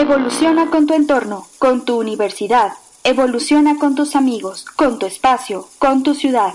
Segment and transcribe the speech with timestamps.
[0.00, 2.70] Evoluciona con tu entorno, con tu universidad.
[3.02, 6.54] Evoluciona con tus amigos, con tu espacio, con tu ciudad.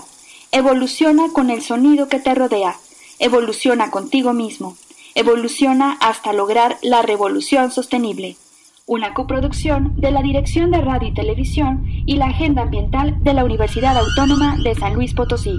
[0.50, 2.76] Evoluciona con el sonido que te rodea.
[3.18, 4.78] Evoluciona contigo mismo.
[5.14, 8.38] Evoluciona hasta lograr la revolución sostenible.
[8.86, 13.44] Una coproducción de la Dirección de Radio y Televisión y la Agenda Ambiental de la
[13.44, 15.58] Universidad Autónoma de San Luis Potosí.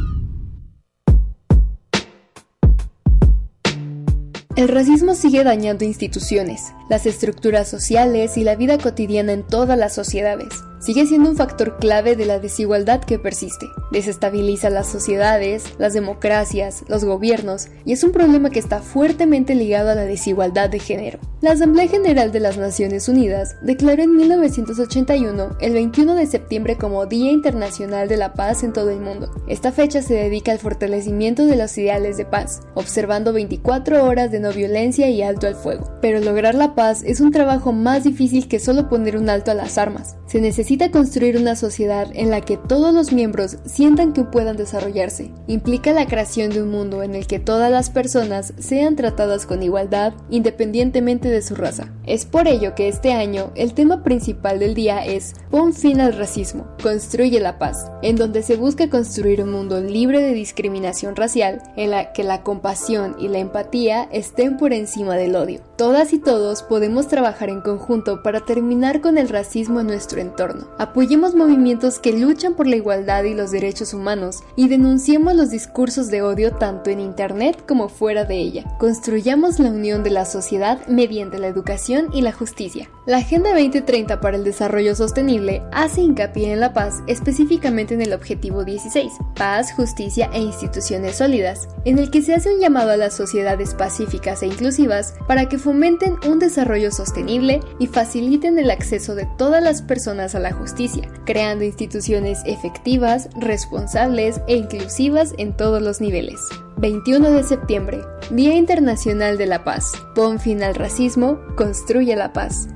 [4.55, 9.93] El racismo sigue dañando instituciones, las estructuras sociales y la vida cotidiana en todas las
[9.93, 10.47] sociedades
[10.79, 13.67] sigue siendo un factor clave de la desigualdad que persiste.
[13.91, 19.91] Desestabiliza las sociedades, las democracias, los gobiernos y es un problema que está fuertemente ligado
[19.91, 21.19] a la desigualdad de género.
[21.41, 27.05] La Asamblea General de las Naciones Unidas declaró en 1981 el 21 de septiembre como
[27.05, 29.29] Día Internacional de la Paz en todo el mundo.
[29.47, 34.39] Esta fecha se dedica al fortalecimiento de los ideales de paz, observando 24 horas de
[34.39, 35.91] no violencia y alto al fuego.
[36.01, 39.55] Pero lograr la paz es un trabajo más difícil que solo poner un alto a
[39.55, 40.15] las armas.
[40.25, 44.57] Se necesita necesita construir una sociedad en la que todos los miembros sientan que puedan
[44.57, 45.29] desarrollarse.
[45.45, 49.61] Implica la creación de un mundo en el que todas las personas sean tratadas con
[49.61, 51.93] igualdad independientemente de su raza.
[52.07, 56.17] Es por ello que este año el tema principal del día es Pon fin al
[56.17, 61.61] racismo, construye la paz, en donde se busca construir un mundo libre de discriminación racial
[61.75, 65.61] en la que la compasión y la empatía estén por encima del odio.
[65.77, 70.54] Todas y todos podemos trabajar en conjunto para terminar con el racismo en nuestro entorno.
[70.77, 76.07] Apoyemos movimientos que luchan por la igualdad y los derechos humanos y denunciemos los discursos
[76.09, 78.63] de odio tanto en Internet como fuera de ella.
[78.79, 82.89] Construyamos la unión de la sociedad mediante la educación y la justicia.
[83.05, 88.13] La Agenda 2030 para el Desarrollo Sostenible hace hincapié en la paz, específicamente en el
[88.13, 92.97] objetivo 16, paz, justicia e instituciones sólidas, en el que se hace un llamado a
[92.97, 99.15] las sociedades pacíficas e inclusivas para que fomenten un desarrollo sostenible y faciliten el acceso
[99.15, 105.81] de todas las personas a la justicia, creando instituciones efectivas, responsables e inclusivas en todos
[105.81, 106.39] los niveles.
[106.77, 108.01] 21 de septiembre,
[108.31, 109.93] Día Internacional de la Paz.
[110.13, 112.67] Pon fin al racismo, construye la paz.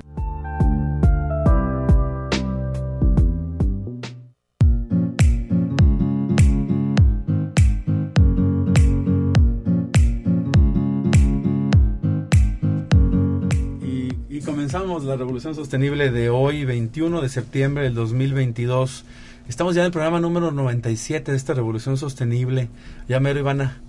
[15.09, 19.06] La revolución sostenible de hoy, 21 de septiembre del 2022.
[19.47, 22.70] Estamos ya en el programa número 97 de esta revolución sostenible.
[23.08, 23.81] Ya mero Ivana,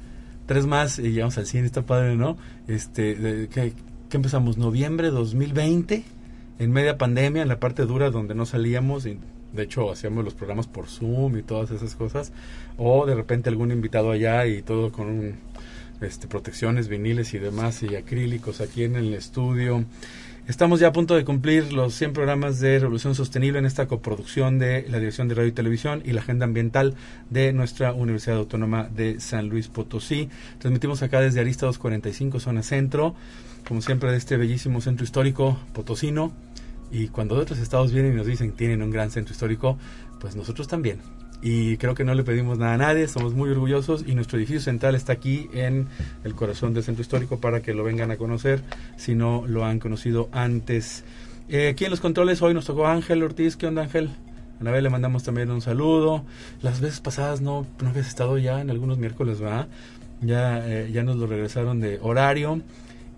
[0.47, 2.38] tres más y llegamos al 100, está padre, ¿no?
[2.69, 3.75] Este, ¿qué,
[4.12, 4.56] empezamos?
[4.56, 6.04] Noviembre 2020,
[6.59, 9.19] en media pandemia, en la parte dura donde no salíamos y
[9.53, 12.32] de hecho hacíamos los programas por Zoom y todas esas cosas.
[12.78, 15.34] O de repente algún invitado allá y todo con
[16.00, 19.84] este, protecciones viniles y demás y acrílicos aquí en el estudio.
[20.50, 24.58] Estamos ya a punto de cumplir los 100 programas de Revolución Sostenible en esta coproducción
[24.58, 26.96] de la Dirección de Radio y Televisión y la Agenda Ambiental
[27.30, 30.28] de nuestra Universidad Autónoma de San Luis Potosí.
[30.58, 33.14] Transmitimos acá desde Arista 245, zona centro,
[33.68, 36.32] como siempre de este bellísimo centro histórico potosino.
[36.90, 39.78] Y cuando de otros estados vienen y nos dicen que tienen un gran centro histórico,
[40.18, 40.98] pues nosotros también
[41.42, 44.60] y creo que no le pedimos nada a nadie, somos muy orgullosos y nuestro edificio
[44.60, 45.88] central está aquí en
[46.24, 48.62] el corazón del centro histórico para que lo vengan a conocer
[48.96, 51.04] si no lo han conocido antes.
[51.48, 54.10] Eh, aquí en los controles hoy nos tocó Ángel Ortiz, ¿qué onda Ángel?
[54.58, 56.22] A Anabel le mandamos también un saludo.
[56.60, 59.66] Las veces pasadas no, no habías estado ya en algunos miércoles, ¿va?
[60.20, 62.60] Ya, eh, ya nos lo regresaron de horario.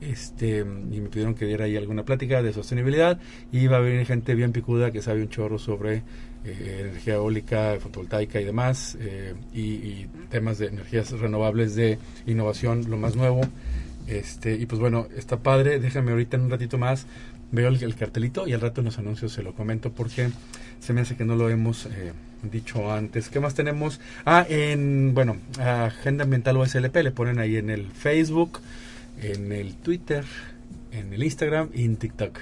[0.00, 3.18] este y me pidieron que diera ahí alguna plática de sostenibilidad
[3.52, 6.02] y va a venir gente bien picuda que sabe un chorro sobre
[6.44, 12.96] eh, energía eólica, fotovoltaica y demás eh, y, temas de energías renovables de innovación, lo
[12.96, 13.40] más nuevo.
[14.06, 17.06] Este, y pues bueno, está padre, déjame ahorita en un ratito más,
[17.50, 20.30] veo el, cartelito y al rato en los anuncios se lo comento porque
[20.80, 22.12] se me hace que no lo hemos eh,
[22.50, 23.28] dicho antes.
[23.28, 24.00] ¿Qué más tenemos?
[24.24, 28.60] Ah, en, bueno, Agenda Ambiental OSLP, le ponen ahí en el Facebook,
[29.22, 30.24] en el Twitter,
[30.92, 32.38] en el Instagram y en TikTok.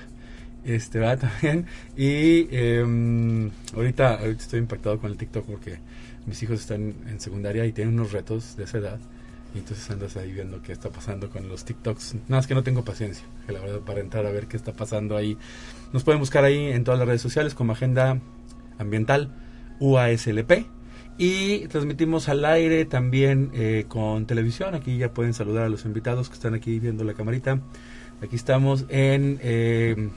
[0.65, 1.67] Este va también.
[1.97, 5.79] Y em, ahorita, ahorita estoy impactado con el TikTok porque
[6.27, 8.99] mis hijos están en secundaria y tienen unos retos de esa edad.
[9.55, 12.15] Y entonces andas ahí viendo qué está pasando con los TikToks.
[12.15, 15.17] Nada más que no tengo paciencia, la verdad, para entrar a ver qué está pasando
[15.17, 15.39] ahí.
[15.93, 18.21] Nos pueden buscar ahí en todas las redes sociales como Agenda
[18.79, 19.33] Ambiental
[19.81, 20.76] UASLP.
[21.19, 24.75] Y transmitimos al aire también eh, con televisión.
[24.75, 27.61] Aquí ya pueden saludar a los invitados que están aquí viendo la camarita.
[28.23, 30.11] Aquí estamos en eh,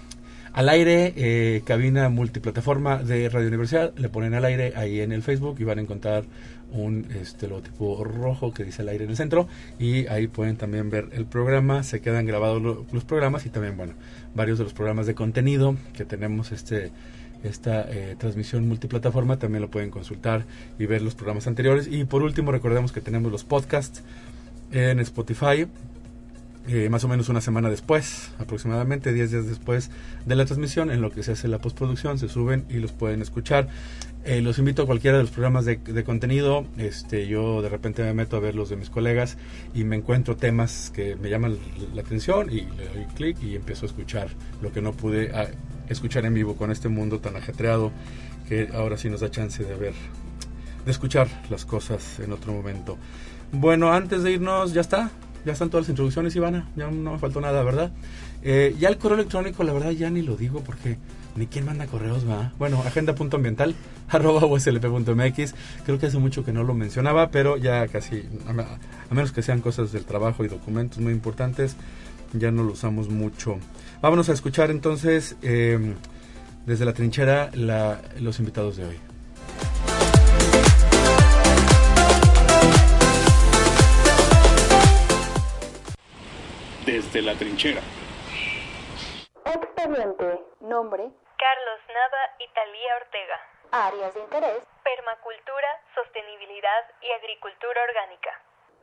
[0.51, 3.94] al aire, eh, cabina multiplataforma de Radio Universidad.
[3.96, 6.25] Le ponen al aire ahí en el Facebook y van a encontrar
[6.72, 9.48] un este logotipo rojo que dice al aire en el centro
[9.80, 13.94] y ahí pueden también ver el programa se quedan grabados los programas y también bueno
[14.36, 16.92] varios de los programas de contenido que tenemos este
[17.44, 20.45] esta eh, transmisión multiplataforma también lo pueden consultar
[20.77, 24.03] y ver los programas anteriores y por último recordemos que tenemos los podcasts
[24.71, 25.68] en Spotify
[26.71, 29.89] eh, más o menos una semana después, aproximadamente 10 días después
[30.27, 33.24] de la transmisión, en lo que se hace la postproducción, se suben y los pueden
[33.24, 33.69] escuchar.
[34.24, 36.68] Eh, los invito a cualquiera de los programas de, contenido.
[36.77, 39.35] Este, yo de repente me meto a ver los de mis colegas
[39.74, 41.57] y me encuentro temas que me llaman
[41.95, 44.27] la atención y le doy clic y empiezo a escuchar
[44.62, 45.47] lo que no pude ah,
[45.89, 47.91] escuchar en vivo con este mundo tan ajetreado
[48.47, 49.94] que ahora sí nos da chance de ver,
[50.86, 52.97] de escuchar las cosas en otro momento.
[53.51, 55.12] Bueno, antes de irnos, ya está.
[55.45, 56.69] Ya están todas las introducciones, Ivana.
[56.75, 57.91] Ya no me faltó nada, ¿verdad?
[58.41, 60.97] Eh, ya el correo electrónico, la verdad, ya ni lo digo porque
[61.36, 62.51] ni quién manda correos, va.
[62.59, 63.75] Bueno, agenda.ambiental,
[64.09, 65.56] arroba uslp.mx.
[65.85, 69.62] Creo que hace mucho que no lo mencionaba, pero ya casi, a, menos que sean
[69.62, 71.75] cosas del trabajo y documentos muy importantes,
[72.33, 73.57] ya no lo usamos mucho.
[74.01, 75.96] Vámonos a escuchar entonces em,
[76.66, 79.00] desde la trinchera los invitados de hoy.
[86.86, 87.81] Desde la trinchera.
[89.44, 90.44] Expediente.
[90.62, 91.04] Nombre.
[91.38, 93.40] Carlos Nava Italia Ortega.
[93.72, 94.63] Áreas de interés.
[94.81, 98.31] Permacultura, sostenibilidad y agricultura orgánica.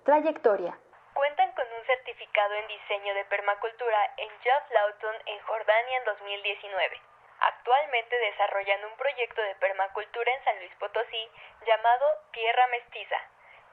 [0.05, 0.79] Trayectoria.
[1.17, 7.01] Cuentan con un certificado en diseño de permacultura en Geoff Lawton en Jordania en 2019.
[7.41, 11.31] Actualmente desarrollan un proyecto de permacultura en San Luis Potosí
[11.67, 13.17] llamado Tierra Mestiza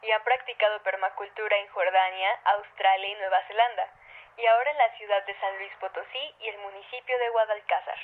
[0.04, 3.90] y han practicado permacultura en Jordania, Australia y Nueva Zelanda
[4.38, 8.00] y ahora en la ciudad de San Luis Potosí y el municipio de Guadalcázar.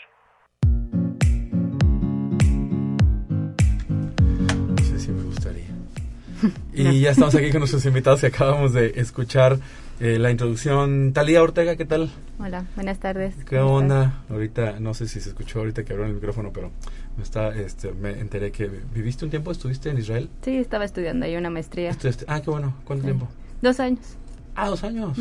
[6.74, 9.60] Y ya estamos aquí con nuestros invitados y acabamos de escuchar
[10.00, 11.14] eh, la introducción.
[11.14, 12.12] Talía Ortega, ¿qué tal?
[12.40, 13.36] Hola, buenas tardes.
[13.48, 14.24] ¿Qué onda?
[14.30, 16.72] Ahorita, no sé si se escuchó ahorita que abrió el micrófono, pero
[17.18, 20.30] me, está, este, me enteré que viviste un tiempo, estuviste en Israel.
[20.42, 21.96] Sí, estaba estudiando ahí una maestría.
[22.28, 22.76] Ah, qué bueno.
[22.86, 23.28] ¿Cuánto tiempo?
[23.62, 24.16] Dos años.
[24.56, 25.18] Ah, dos años.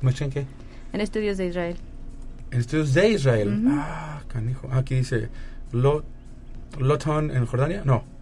[0.00, 0.46] ¿Muestra en qué?
[0.92, 1.76] En estudios de Israel.
[2.50, 3.62] En estudios de Israel.
[3.68, 4.68] Ah, canijo.
[4.72, 5.28] Aquí dice
[5.72, 6.04] Lot,
[6.78, 7.82] Loton en Jordania.
[7.84, 8.13] No.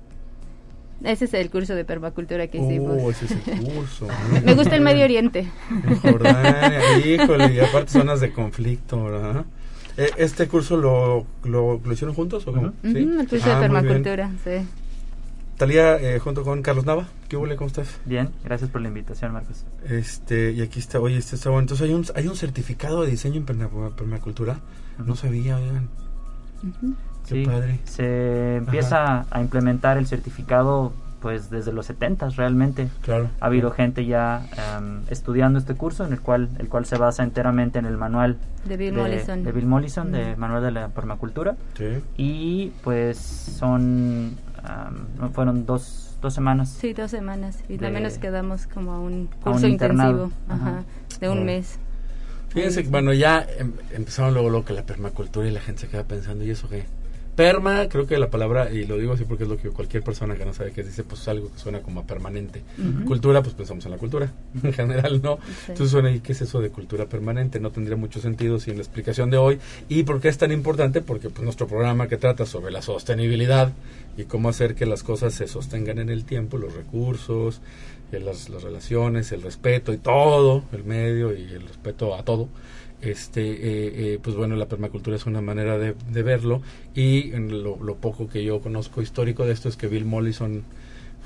[1.04, 2.98] Ese es el curso de permacultura que hicimos.
[3.00, 4.08] Oh, ese es el curso.
[4.44, 5.48] Me gusta el Medio Oriente.
[5.70, 9.44] En Jordania, híjole, y aparte zonas de conflicto, ¿verdad?
[9.96, 12.72] Eh, ¿Este curso lo, lo, hicieron juntos o cómo?
[12.82, 12.98] ¿Sí?
[12.98, 14.66] el curso de ah, permacultura, sí.
[15.56, 17.08] Talía, eh, junto con Carlos Nava.
[17.28, 17.56] ¿Qué huele?
[17.56, 18.00] ¿Cómo estás?
[18.04, 19.64] Bien, gracias por la invitación, Marcos.
[19.88, 21.62] Este, y aquí está, oye, este está bueno.
[21.62, 24.60] Entonces hay un, hay un certificado de diseño en permacultura.
[25.04, 25.88] No sabía, oigan.
[27.32, 27.78] Qué padre.
[27.84, 32.88] Se empieza a implementar el certificado pues desde los 70 realmente.
[33.02, 33.30] Claro.
[33.40, 34.44] Ha habido gente ya
[34.76, 38.38] em, estudiando este curso en el cual el cual se basa enteramente en el manual
[38.64, 41.56] de Bill Mollison, de Bill Mollison, de manual de la permacultura.
[41.74, 42.02] Sí.
[42.16, 44.36] Y pues son
[45.32, 46.76] fueron dos, dos semanas.
[46.80, 47.58] Sí, dos semanas.
[47.68, 50.30] Y también nos quedamos como a un curso intensivo
[51.20, 51.78] de un mes.
[52.48, 56.04] Fíjense, bueno, ya em, empezaron luego lo que la permacultura y la gente se queda
[56.04, 56.84] pensando, ¿y eso qué?
[57.36, 60.34] Perma, creo que la palabra, y lo digo así porque es lo que cualquier persona
[60.34, 62.62] que no sabe qué dice, pues es algo que suena como permanente.
[63.06, 64.30] Cultura, pues pensamos en la cultura,
[64.62, 65.38] en general, ¿no?
[65.62, 67.58] Entonces suena, ¿y qué es eso de cultura permanente?
[67.58, 69.58] No tendría mucho sentido sin la explicación de hoy.
[69.88, 71.00] ¿Y por qué es tan importante?
[71.00, 73.72] Porque pues nuestro programa que trata sobre la sostenibilidad
[74.18, 77.62] y cómo hacer que las cosas se sostengan en el tiempo, los recursos,
[78.12, 82.50] eh, las, las relaciones, el respeto y todo, el medio y el respeto a todo
[83.02, 86.62] este eh, eh, pues bueno la permacultura es una manera de, verlo.
[86.94, 90.62] Y en lo, poco que yo conozco histórico de esto es que Bill Mollison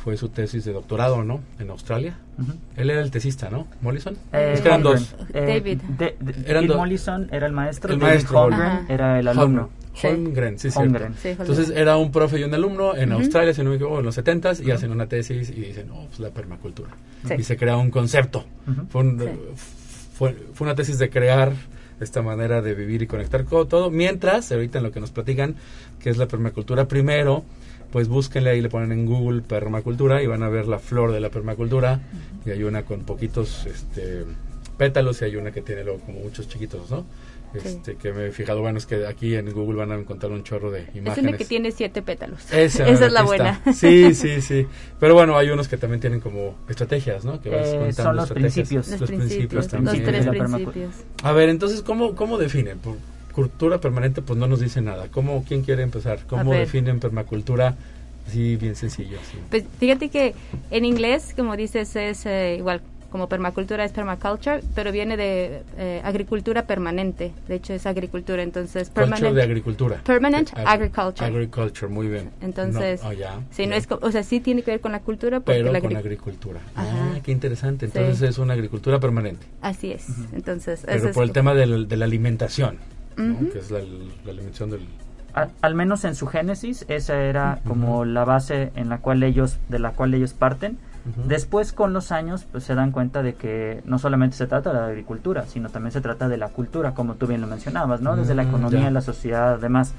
[0.02, 2.18] fue su tesis de doctorado no en Australia.
[2.76, 5.14] Él era el tesista no Mollison eh, es que eran dos.
[5.33, 5.80] David.
[5.99, 8.49] Bill Mollison era el maestro el maestro.
[8.88, 9.71] Era el alumno.
[10.02, 13.76] Holmgren, sí, sí, Entonces era un profe y un alumno en Australia, si no me
[13.76, 16.90] equivoco, en los 70 y hacen una tesis y dicen, oh, pues la permacultura.
[17.37, 18.45] Y se crea un concepto.
[18.90, 19.18] Fue un,
[20.17, 21.53] fue, fue una tesis de crear
[22.01, 25.57] esta manera de vivir y conectar con todo, mientras, ahorita en lo que nos platican,
[26.01, 27.45] que es la permacultura primero,
[27.93, 31.21] pues búsquenle ahí, le ponen en Google permacultura y van a ver la flor de
[31.21, 32.01] la permacultura.
[32.45, 34.25] Y hay una con poquitos este,
[34.77, 37.05] pétalos y hay una que tiene luego como muchos chiquitos, ¿no?
[37.65, 40.43] Este, que me he fijado, bueno, es que aquí en Google van a encontrar un
[40.43, 41.19] chorro de imágenes.
[41.19, 42.41] Es una que tiene siete pétalos.
[42.53, 43.61] Esa, es la buena.
[43.75, 44.67] Sí, sí, sí.
[44.99, 47.41] Pero bueno, hay unos que también tienen como estrategias, ¿no?
[47.41, 48.89] Que vas eh, son los principios.
[48.89, 50.05] Los, principios, también.
[50.05, 50.95] Los tres principios.
[51.23, 52.79] A ver, entonces, ¿cómo, cómo definen?
[52.79, 52.97] Por
[53.33, 55.09] cultura permanente, pues no nos dice nada.
[55.11, 56.21] ¿Cómo, ¿Quién quiere empezar?
[56.27, 57.77] ¿Cómo definen permacultura?
[58.29, 59.19] Sí, bien sencillo.
[59.51, 60.35] Pues fíjate que
[60.71, 62.81] en inglés, como dices, es eh, igual
[63.17, 67.33] como permacultura es permaculture, pero viene de eh, agricultura permanente.
[67.49, 69.33] De hecho, es agricultura, entonces permanente.
[69.33, 70.03] de agricultura.
[70.05, 71.25] Permanent agriculture.
[71.25, 72.29] Agriculture, muy bien.
[72.43, 75.41] Entonces, no, oh, sí, no es, o sea, sí tiene que ver con la cultura,
[75.41, 76.61] pero con agricultura.
[76.77, 77.87] Ah, qué interesante.
[77.87, 79.47] Entonces es una agricultura permanente.
[79.63, 80.09] Así es.
[80.35, 82.77] Entonces, pero por el tema de la, alimentación,
[83.17, 83.79] que es la,
[84.29, 84.81] alimentación del
[85.63, 89.79] al, menos en su génesis esa era como la base en la cual ellos de
[89.79, 90.79] la cual ellos parten
[91.27, 94.81] Después, con los años, pues se dan cuenta de que no solamente se trata de
[94.81, 98.17] la agricultura, sino también se trata de la cultura, como tú bien lo mencionabas, ¿no?
[98.17, 99.95] Desde la mm, economía, la sociedad, además.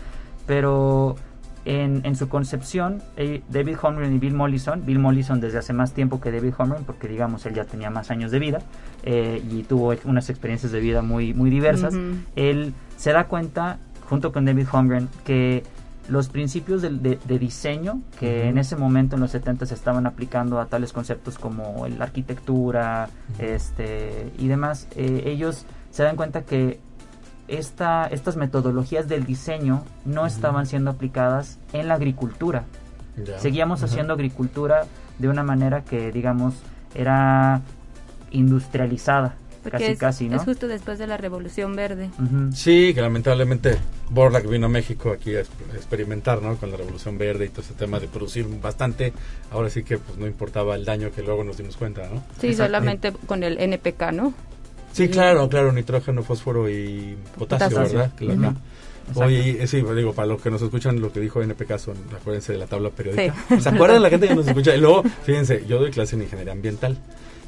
[0.46, 1.16] Pero
[1.64, 5.94] en, en, su concepción, eh, David Holmgren y Bill Mollison, Bill Mollison desde hace más
[5.94, 8.60] tiempo que David Holmgren, porque digamos él ya tenía más años de vida
[9.04, 11.94] eh, y tuvo unas experiencias de vida muy, muy diversas,
[12.36, 15.64] él se da cuenta, junto con David Holmgren, que
[16.08, 20.66] los principios de, diseño que en ese momento en los 70 se estaban aplicando a
[20.68, 23.10] tales conceptos como la arquitectura
[23.40, 26.80] este y demás eh, ellos se dan cuenta que
[27.48, 32.66] esta, estas metodologías del diseño no estaban siendo aplicadas en la agricultura.
[33.38, 34.84] Seguíamos haciendo agricultura
[35.18, 36.56] de una manera que digamos
[36.94, 37.62] era
[38.32, 39.36] industrializada
[39.72, 40.38] casi, es, casi, ¿no?
[40.38, 42.10] Es justo después de la Revolución Verde.
[42.54, 43.78] Sí, que lamentablemente
[44.10, 46.56] Borlaug vino a México aquí a experimentar, ¿no?
[46.58, 49.14] Con la Revolución Verde y todo ese tema de producir bastante.
[49.52, 52.24] Ahora sí que pues no importaba el daño que luego nos dimos cuenta, ¿no?
[52.40, 54.34] Sí, solamente con el NPK, ¿no?
[54.94, 58.12] Sí, claro, claro, nitrógeno, fósforo y potasio, ¿verdad?
[58.16, 58.56] Claro.
[59.16, 62.60] Oye, sí, digo, para los que nos escuchan, lo que dijo NPK son, acuérdense de
[62.60, 63.34] la tabla periódica.
[63.60, 64.76] ¿Se acuerdan la gente que nos escucha?
[64.76, 66.98] Y luego, fíjense, yo doy clase en ingeniería ambiental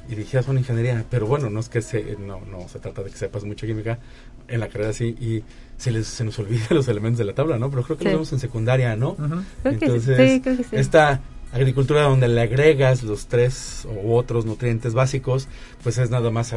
[0.09, 3.11] y dije, una ingeniería, pero bueno, no es que se, no, no se trata de
[3.11, 3.99] que sepas mucha química
[4.47, 5.43] en la carrera así y
[5.77, 7.69] se, les, se nos olvida los elementos de la tabla, ¿no?
[7.69, 9.15] Pero creo que lo vemos en secundaria, ¿no?
[9.63, 15.47] Entonces, esta agricultura donde le agregas los tres u otros nutrientes básicos,
[15.83, 16.55] pues es nada más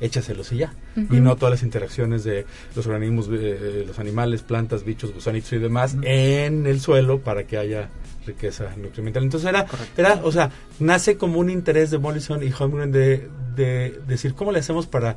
[0.00, 0.72] échaselos y ya.
[0.96, 5.58] Y no todas las interacciones de los organismos, eh, los animales, plantas, bichos, gusanitos y
[5.58, 7.90] demás en el suelo para que haya
[8.26, 9.22] riqueza nutrimental.
[9.22, 9.66] Entonces era,
[9.96, 14.52] era, o sea, nace como un interés de Mollison y Holmgren de, de, decir cómo
[14.52, 15.16] le hacemos para,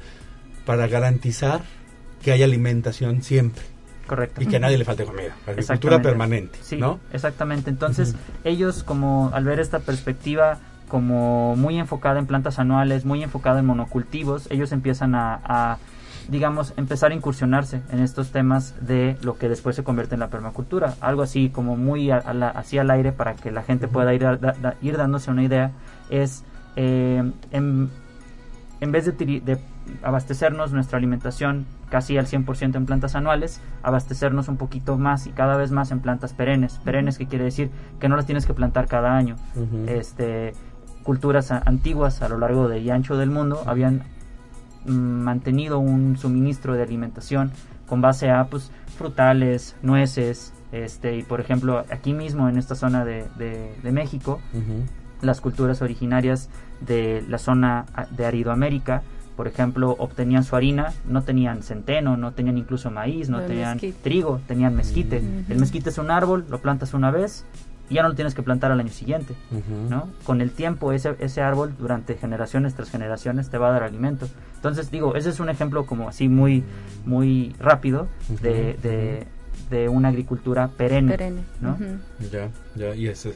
[0.66, 1.62] para garantizar
[2.22, 3.64] que haya alimentación siempre.
[4.08, 4.42] Correcto.
[4.42, 5.36] Y que a nadie le falte comida.
[5.48, 6.60] Agricultura permanente.
[6.62, 7.00] Sí, ¿no?
[7.14, 7.70] exactamente.
[7.70, 10.60] Entonces, ellos como al ver esta perspectiva
[10.94, 15.80] como muy enfocada en plantas anuales, muy enfocada en monocultivos, ellos empiezan a
[16.28, 20.30] digamos, empezar a incursionarse en estos temas de lo que después se convierte en la
[20.30, 20.96] permacultura.
[21.02, 24.26] Algo así como muy así al aire para que la gente pueda ir,
[24.82, 25.72] ir dándose una idea,
[26.10, 26.44] es
[26.76, 27.90] eh, en,
[28.80, 29.58] en, vez de, de,
[30.02, 35.58] abastecernos nuestra alimentación casi al 100% en plantas anuales, abastecernos un poquito más y cada
[35.58, 36.80] vez más en plantas perennes.
[36.84, 37.70] Perennes que quiere decir
[38.00, 39.36] que no las tienes que plantar cada año.
[39.88, 40.54] este
[41.04, 44.04] culturas antiguas a lo largo de y ancho del mundo habían
[44.86, 47.52] mantenido un suministro de alimentación
[47.88, 53.06] con base a pues, frutales, nueces, este, y por ejemplo aquí mismo en esta zona
[53.06, 54.42] de, de, México,
[55.22, 56.50] las culturas originarias
[56.82, 59.04] de la zona de Aridoamérica,
[59.36, 64.40] por ejemplo, obtenían su harina, no tenían centeno, no tenían incluso maíz, no tenían trigo,
[64.48, 65.24] tenían mezquite.
[65.50, 67.46] El mezquite es un árbol, lo plantas una vez
[67.90, 69.36] y ya no lo tienes que plantar al año siguiente,
[69.90, 70.10] ¿no?
[70.24, 74.28] Con el tiempo ese, ese árbol durante generaciones tras generaciones te va a dar alimento.
[74.56, 76.64] Entonces digo, ese es un ejemplo como así muy,
[77.06, 78.08] muy rápido
[78.42, 79.28] de, de,
[79.70, 81.42] de una agricultura perenne, perenne.
[81.62, 81.78] ¿no?
[82.32, 83.36] Ya, ya, y ese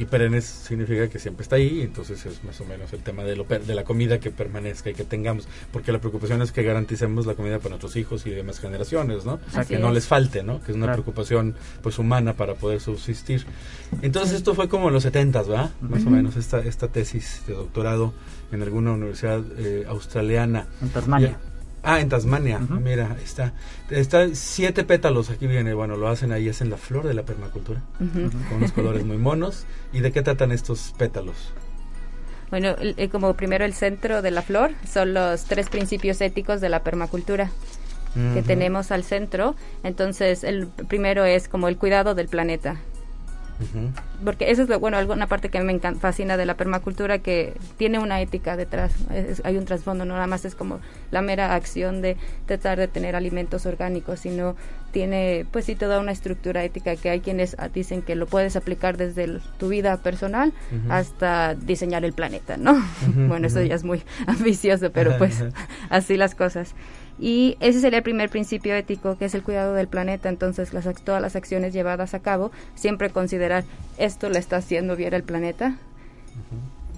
[0.00, 3.36] y perennes significa que siempre está ahí, entonces es más o menos el tema de,
[3.36, 7.26] lo, de la comida que permanezca y que tengamos, porque la preocupación es que garanticemos
[7.26, 9.38] la comida para nuestros hijos y demás generaciones, ¿no?
[9.68, 10.62] Que no les falte, ¿no?
[10.62, 13.44] Que es una preocupación pues humana para poder subsistir.
[14.00, 15.70] Entonces esto fue como en los 70, ¿verdad?
[15.82, 18.14] Más o menos esta, esta tesis de doctorado
[18.52, 20.66] en alguna universidad eh, australiana.
[20.80, 21.38] En Tasmania.
[21.82, 23.54] Ah, en Tasmania, mira, está,
[23.88, 27.22] está siete pétalos, aquí viene, bueno, lo hacen ahí, es en la flor de la
[27.22, 29.64] permacultura, con unos colores muy monos.
[29.92, 31.52] ¿Y de qué tratan estos pétalos?
[32.50, 36.68] Bueno, eh, como primero el centro de la flor son los tres principios éticos de
[36.68, 37.50] la permacultura
[38.34, 39.54] que tenemos al centro.
[39.84, 42.76] Entonces, el primero es como el cuidado del planeta.
[44.24, 47.98] Porque eso es lo, bueno, alguna parte que me fascina de la permacultura, que tiene
[47.98, 48.92] una ética detrás,
[49.44, 53.16] hay un trasfondo, no nada más es como la mera acción de tratar de tener
[53.16, 54.56] alimentos orgánicos, sino
[54.90, 58.96] tiene pues sí toda una estructura ética que hay quienes dicen que lo puedes aplicar
[58.96, 60.52] desde tu vida personal
[60.88, 62.82] hasta diseñar el planeta, ¿no?
[63.28, 65.44] bueno, eso ya es muy ambicioso, pero pues
[65.90, 66.74] así las cosas.
[67.20, 70.30] Y ese sería el primer principio ético, que es el cuidado del planeta.
[70.30, 73.64] Entonces, las, todas las acciones llevadas a cabo, siempre considerar
[73.98, 75.76] esto le está haciendo bien al planeta.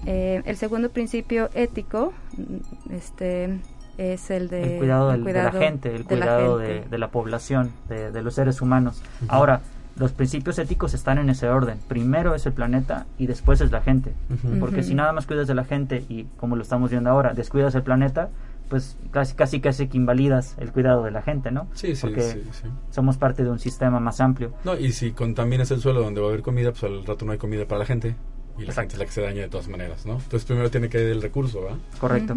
[0.05, 3.59] Eh, el segundo principio ético mm, este,
[3.97, 4.75] es el de...
[4.75, 9.01] El cuidado, de la gente, el cuidado de, la población, de, los seres humanos.
[9.27, 9.59] Ahora,
[9.97, 11.79] los principios éticos están en ese orden.
[11.89, 14.13] Primero es el planeta y después es la gente.
[14.59, 17.75] Porque si nada más cuidas de la gente y, como lo estamos viendo ahora, descuidas
[17.75, 18.29] el planeta,
[18.73, 21.67] pues casi casi casi que invalidas el cuidado de la gente, ¿no?
[21.75, 24.51] Sí, sí, Porque sí, somos parte de un sistema más amplio.
[24.63, 27.33] No, y si contaminas el suelo donde va a haber comida, pues al rato no
[27.33, 28.15] hay comida para la gente.
[28.57, 30.13] Y la gente es la que se daña de todas maneras, ¿no?
[30.13, 31.77] Entonces primero tiene que ir el recurso, ¿verdad?
[31.99, 32.33] Correcto.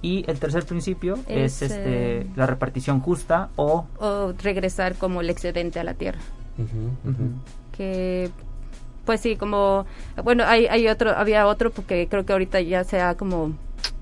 [0.00, 3.88] Y el tercer principio es, este eh, la repartición justa o...
[3.98, 6.20] O regresar como el excedente a la tierra.
[7.76, 8.30] Que
[9.04, 9.86] pues sí, como
[10.22, 13.56] bueno, hay, hay otro había otro porque creo que ahorita ya se ha como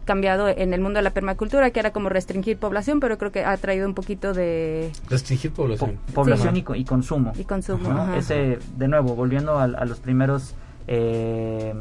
[0.08, 3.44] cambiado en el mundo de la permacultura, que era como restringir población, pero creo que
[3.44, 4.90] ha traído un poquito de...
[5.10, 5.98] Restringir población.
[6.14, 7.34] población y, y, consumo.
[7.38, 8.14] Y consumo.
[8.16, 10.54] Ese, de nuevo, volviendo a, los primeros
[10.86, 11.74] eh,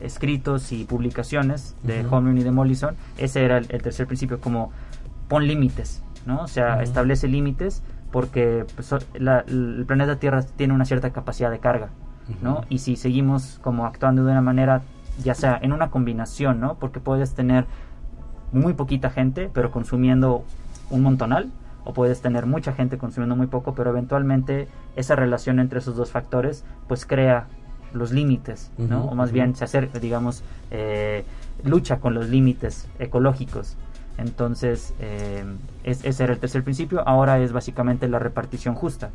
[0.00, 4.72] escritos y publicaciones de uh y de Mollison, ese era el, tercer principio, como
[5.28, 6.42] pon límites, ¿no?
[6.42, 11.90] O sea, establece límites porque pues, el planeta Tierra tiene una cierta capacidad de carga,
[12.42, 12.62] ¿no?
[12.68, 14.82] Y si seguimos como actuando de una manera
[15.22, 16.74] ya sea en una combinación, ¿no?
[16.74, 17.66] Porque puedes tener
[18.52, 20.44] muy poquita gente, pero consumiendo
[20.90, 21.50] un montonal,
[21.84, 26.10] o puedes tener mucha gente consumiendo muy poco, pero eventualmente esa relación entre esos dos
[26.10, 27.46] factores, pues crea
[27.92, 29.04] los límites, ¿no?
[29.04, 31.24] o más bien se acerca, digamos, eh,
[31.64, 33.76] lucha con los límites ecológicos.
[34.18, 35.44] Entonces, eh,
[35.84, 37.06] ese era el tercer principio.
[37.06, 39.10] Ahora es básicamente la repartición justa.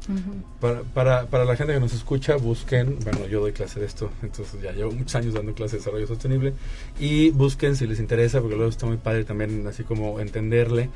[0.60, 4.12] para, para, para, la gente que nos escucha, busquen, bueno, yo doy clase de esto,
[4.22, 6.54] entonces ya llevo muchos años dando clases de desarrollo sostenible,
[7.00, 10.90] y busquen si les interesa, porque luego está muy padre también, así como entenderle.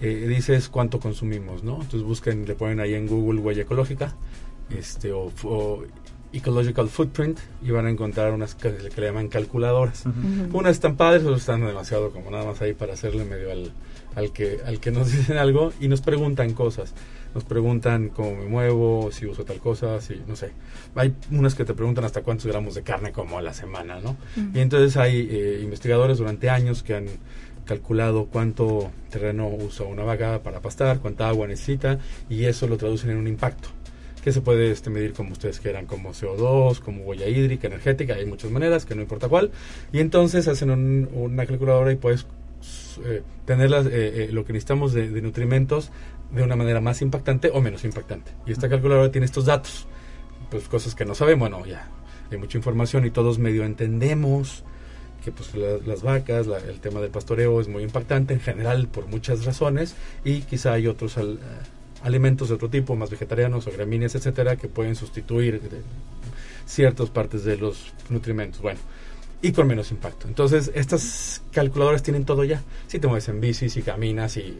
[0.00, 1.74] Eh, dices cuánto consumimos, ¿no?
[1.74, 4.14] Entonces busquen, le ponen ahí en Google huella ecológica,
[4.70, 5.30] este, o
[6.34, 10.04] Ecological Footprint y van a encontrar unas que, le llaman calculadoras.
[10.52, 13.72] Unas están padres, otras están demasiado como nada más ahí para hacerle medio al,
[14.14, 16.94] al, que, al que nos dicen algo y nos preguntan cosas.
[17.34, 20.52] Nos preguntan cómo me muevo, si uso tal cosa, si no sé.
[20.94, 24.16] Hay unas que te preguntan hasta cuántos gramos de carne como a la semana, ¿no?
[24.54, 27.06] Y entonces hay eh, investigadores durante años que han
[27.64, 33.10] calculado cuánto terreno usa una vaca para pastar, cuánta agua necesita y eso lo traducen
[33.10, 33.70] en un impacto
[34.24, 38.24] que se puede este, medir como ustedes quieran, como CO2, como huella hídrica, energética, hay
[38.24, 39.50] muchas maneras, que no importa cuál.
[39.92, 40.70] Y entonces hacen
[41.12, 42.26] una calculadora y puedes
[43.04, 45.90] eh, tener eh, eh, lo que necesitamos de, nutrimentos
[46.30, 48.32] de una manera más impactante o menos impactante.
[48.46, 49.86] Y esta calculadora tiene estos datos,
[50.50, 51.90] pues cosas que no sabemos, bueno, ya
[52.30, 54.64] hay mucha información y todos medio entendemos
[55.22, 59.44] que pues las vacas, el tema del pastoreo es muy impactante en general por muchas
[59.44, 61.38] razones y quizá hay otros al,
[62.04, 65.60] alimentos de otro tipo, más vegetarianos o gramíneas, etcétera, que pueden sustituir
[66.66, 68.60] ciertas partes de los nutrimentos.
[68.60, 68.78] Bueno,
[69.40, 70.28] y con menos impacto.
[70.28, 72.62] Entonces, estas calculadoras tienen todo ya.
[72.86, 74.56] Si te mueves en bici, si caminas, si,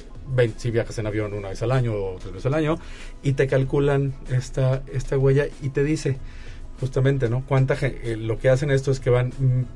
[0.56, 2.78] si viajas en avión una vez al año o tres veces al año,
[3.22, 6.16] y te calculan esta, esta huella y te dice
[6.80, 7.44] justamente, ¿no?
[7.46, 9.32] Cuánta eh, lo que hacen esto es que van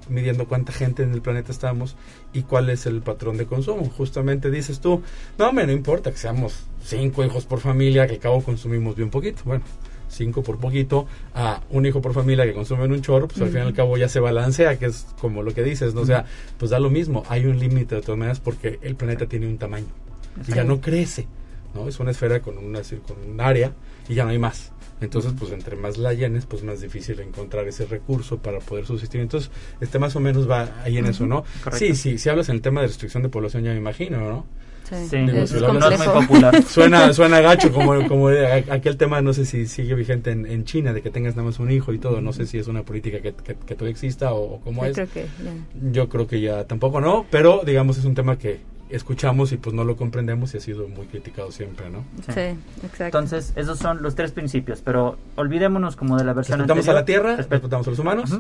[0.08, 1.96] midiendo cuánta gente en el planeta estamos
[2.32, 3.84] y cuál es el patrón de consumo.
[3.96, 5.02] Justamente dices tú,
[5.38, 9.10] no, me no importa que seamos cinco hijos por familia, que al cabo consumimos bien
[9.10, 9.42] poquito.
[9.44, 9.62] Bueno,
[10.08, 13.58] cinco por poquito a un hijo por familia que consumen un chorro, pues al fin
[13.58, 16.02] y al cabo ya se balancea, que es como lo que dices, ¿no?
[16.02, 16.24] O sea,
[16.58, 19.58] pues da lo mismo, hay un límite de todas maneras porque el planeta tiene un
[19.58, 19.86] tamaño
[20.46, 21.26] y ya no crece,
[21.74, 21.88] ¿no?
[21.88, 23.72] Es una esfera con, una, con un área
[24.08, 24.72] y ya no hay más.
[25.00, 29.20] Entonces, pues entre más la llenes, pues más difícil encontrar ese recurso para poder subsistir.
[29.20, 31.44] Entonces, este más o menos va ahí en eso, ¿no?
[31.72, 34.46] Sí, sí, si hablas en el tema de restricción de población, ya me imagino, ¿no?
[34.88, 36.62] Sí, es, muy popular.
[36.66, 40.94] suena, suena gacho, como, como aquel tema, no sé si sigue vigente en, en, China,
[40.94, 42.22] de que tengas nada más un hijo y todo.
[42.22, 44.98] No sé si es una política que, que, todavía exista o, cómo es.
[45.92, 49.74] Yo creo que ya tampoco no, pero digamos es un tema que escuchamos y pues
[49.74, 52.04] no lo comprendemos y ha sido muy criticado siempre, ¿no?
[52.32, 52.40] Sí,
[52.82, 53.04] exacto.
[53.04, 57.04] Entonces, esos son los tres principios, pero olvidémonos como de la versión respetamos a la
[57.04, 58.38] tierra, respetamos a los humanos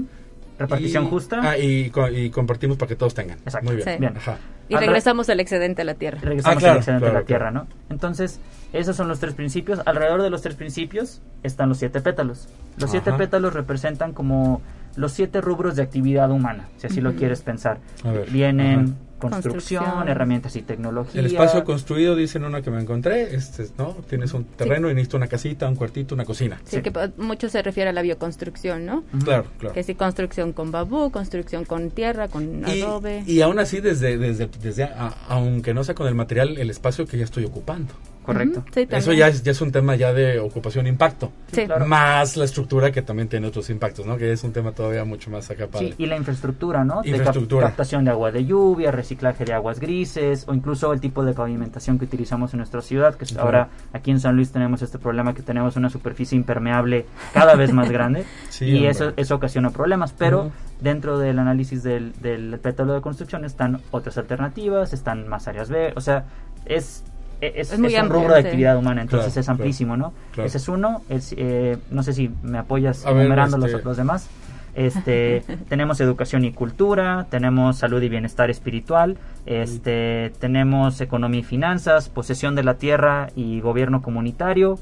[0.58, 1.38] Repartición Y- justa.
[1.40, 3.38] Ah, y, y compartimos para que todos tengan.
[3.44, 3.66] Exacto.
[3.68, 3.88] Muy bien.
[3.88, 3.96] Sí.
[4.00, 4.16] Bien.
[4.16, 4.38] Ajá.
[4.68, 6.18] Y Al re- regresamos el excedente a la tierra.
[6.20, 7.68] regresamos Ah, claro, al excedente de claro, la Tierra, claro.
[7.70, 7.76] ¿no?
[7.94, 8.40] Entonces,
[8.72, 9.80] esos son los tres principios.
[9.86, 12.48] Alrededor de los tres principios están los siete pétalos.
[12.76, 13.18] Los siete Ajá.
[13.18, 14.60] pétalos representan como
[14.96, 17.18] los siete rubros de actividad humana, si así lo Ujú.
[17.20, 17.78] quieres pensar.
[18.04, 18.96] A ver, Vienen.
[19.18, 20.08] Construcción, Construcción.
[20.08, 21.20] herramientas y tecnología.
[21.20, 23.96] El espacio construido, dicen una que me encontré, este, ¿no?
[24.08, 26.60] Tienes un terreno y necesitas una casita, un cuartito, una cocina.
[26.64, 26.82] Sí, Sí.
[26.82, 29.04] que mucho se refiere a la bioconstrucción, ¿no?
[29.24, 29.74] Claro, claro.
[29.74, 33.22] Que sí, construcción con babú, construcción con tierra, con Y, adobe.
[33.26, 37.06] y aún así, desde, desde, desde a- aunque no sea con el material, el espacio
[37.06, 37.92] que ya estoy ocupando.
[38.32, 38.64] Correcto.
[38.72, 41.32] Sí, Eso ya es, ya es un tema ya de ocupación-impacto.
[41.52, 41.64] Sí.
[41.66, 41.86] claro.
[41.86, 44.16] Más la estructura que también tiene otros impactos, ¿no?
[44.16, 45.66] Que es un tema todavía mucho más acá.
[45.78, 47.02] Sí, y la infraestructura, ¿no?
[47.02, 47.66] De Infraestructura.
[47.68, 51.98] captación de agua de lluvia, reciclaje de aguas grises o incluso el tipo de pavimentación
[51.98, 53.44] que utilizamos en nuestra ciudad, que Claro.
[53.44, 57.72] ahora aquí en San Luis tenemos este problema que tenemos una superficie impermeable cada vez
[57.72, 58.90] más grande Sí, y hombre.
[58.90, 64.16] eso, eso ocasiona problemas, pero dentro del análisis del, del pétalo de construcción están otras
[64.18, 66.24] alternativas, están más áreas B, o sea,
[66.66, 67.04] es...
[67.40, 70.12] Es, Es muy es un rubro de actividad humana, entonces Claro, es amplísimo, ¿no?
[70.32, 70.46] claro.
[70.46, 73.84] Ese es uno, es, eh, no sé si me apoyas A ver, enumerando este- los,
[73.84, 74.28] los demás.
[74.74, 82.08] Este, tenemos educación y cultura, tenemos salud y bienestar espiritual, este, tenemos economía y finanzas,
[82.08, 84.78] posesión de la tierra y gobierno comunitario,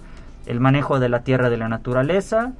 [0.46, 2.52] el manejo de la tierra y de la naturaleza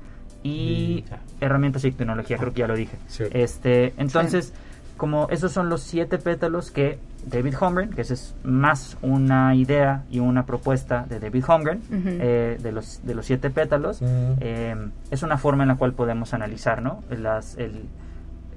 [0.43, 1.05] y
[1.41, 2.97] herramientas y tecnología, creo que ya lo dije.
[3.33, 4.53] Este, entonces,
[4.97, 10.05] como esos son los siete pétalos que David Holmgren, que esa es más una idea
[10.11, 14.07] y una propuesta de David Holmgren, eh, de, los, de los siete pétalos, Mm.
[14.41, 14.77] eh,
[15.11, 17.03] es una forma en la cual podemos analizar ¿no?
[17.11, 17.83] Las- el,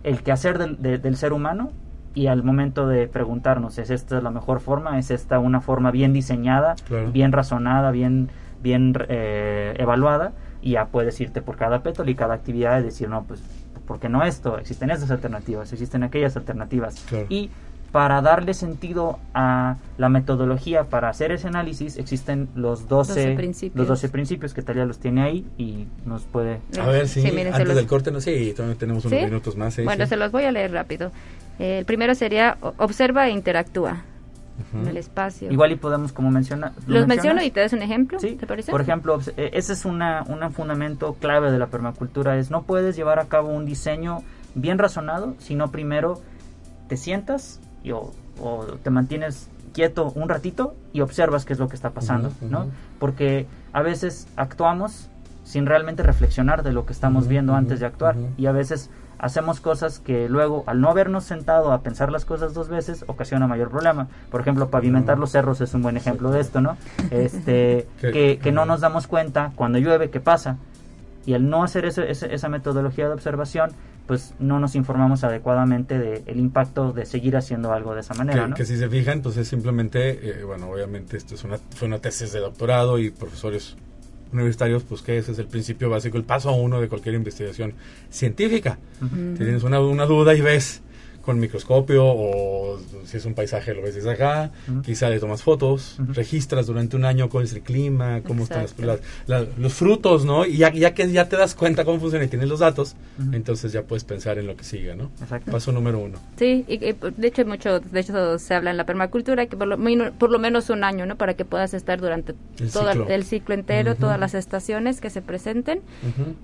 [0.03, 1.71] el quehacer del, de- del ser humano
[2.13, 4.97] y al momento de preguntarnos, ¿es esta la mejor forma?
[4.99, 7.12] ¿Es esta una forma bien diseñada, Claro.
[7.12, 8.29] bien razonada, bien,
[8.62, 10.34] bien eh, evaluada?
[10.62, 13.41] Y ya puedes irte por cada pétalo y cada actividad y decir, no, pues,
[13.88, 14.58] ¿por qué no esto?
[14.60, 17.03] Existen estas alternativas, existen aquellas alternativas.
[17.08, 17.25] Claro.
[17.29, 17.49] Y
[17.91, 23.75] para darle sentido a la metodología para hacer ese análisis existen los 12, 12 principios.
[23.78, 27.47] los 12 principios que Talia los tiene ahí y nos puede A ver, sí, miren,
[27.47, 29.25] se antes los- del corte, no sé, todavía tenemos unos ¿Sí?
[29.25, 29.73] minutos más.
[29.73, 30.10] sí, Bueno, sí.
[30.10, 31.12] se los voy a leer rápido.
[31.58, 34.04] Eh, el primero sería observa e interactúa
[34.73, 35.49] en el espacio.
[35.52, 36.73] Igual y podemos como mencionar...
[36.86, 38.71] Los menciono y te das un ejemplo, Sí, ¿te parece?
[38.71, 42.95] por ejemplo, eh, ese es una, un fundamento clave de la permacultura, es no puedes
[42.97, 44.21] llevar a cabo un diseño
[44.56, 46.21] bien razonado si no primero
[46.89, 48.12] te sientas y, o,
[48.42, 52.48] o te mantienes quieto un ratito y observas qué es lo que está pasando, Ujú,
[52.50, 52.60] ¿no?
[52.62, 52.70] ujú.
[53.00, 55.10] Porque a veces actuamos
[55.44, 58.52] sin realmente reflexionar de lo que estamos Ujú, viendo ujú, antes de actuar y a
[58.52, 58.89] veces
[59.20, 63.48] hacemos cosas que luego al no habernos sentado a pensar las cosas dos veces ocasiona
[63.48, 64.08] mayor problema.
[64.32, 66.78] Por ejemplo, pavimentar los cerros es un buen ejemplo de esto, ¿no?
[67.12, 70.58] Este, Que- que, no nos damos cuenta cuando llueve qué pasa
[71.26, 73.72] y al no hacer esa metodología de observación
[74.10, 78.50] pues no nos informamos adecuadamente del impacto de seguir haciendo algo de esa manera, que,
[78.50, 78.56] ¿no?
[78.56, 82.00] que si se fijan, pues es simplemente, eh, bueno, obviamente esto es una, fue una
[82.00, 83.76] tesis de doctorado y profesores
[84.34, 87.76] universitarios, pues que ese es el principio básico, el paso uno de cualquier investigación
[88.10, 88.80] científica.
[89.00, 89.36] Ujú.
[89.38, 90.82] Tienes una, una duda y ves
[91.30, 94.82] con microscopio o si es un paisaje lo ves desde acá, Ujú.
[94.82, 96.13] quizá le tomas fotos, Ujú.
[96.13, 99.00] registras durante un año cuál es el clima, cómo están las- Exacto.
[99.28, 100.44] las- la- los frutos, ¿no?
[100.48, 103.30] Y ya, ya que ya te das cuenta cómo funciona y tienes los datos, Ujú.
[103.36, 105.12] entonces ya puedes pensar en lo que siga, ¿no?
[105.22, 105.52] Exacto.
[105.52, 106.18] Paso número uno.
[106.36, 109.68] Sí, y, y, de hecho mucho, de hecho se habla en la permacultura que por
[109.68, 109.78] lo,
[110.18, 111.15] por lo menos un año, ¿no?
[111.15, 113.08] Para que puedas estar durante El todo ciclo.
[113.08, 115.82] el ciclo entero, todas las estaciones que se presenten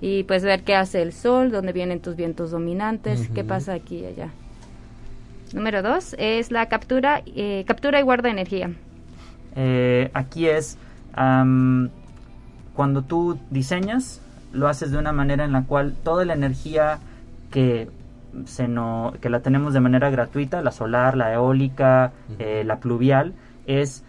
[0.00, 3.96] y pues ver qué hace el sol, dónde vienen tus vientos dominantes, qué pasa aquí
[3.96, 4.30] y allá.
[5.52, 8.70] Número dos es la captura, eh, captura y guarda energía.
[9.54, 10.78] Eh, aquí es
[12.74, 14.20] cuando tú diseñas,
[14.52, 16.98] lo haces de una manera en la cual toda la energía
[17.50, 17.88] que
[18.44, 23.32] se no, que la tenemos de manera gratuita, la solar, la eólica, eh, la pluvial,
[23.66, 24.04] es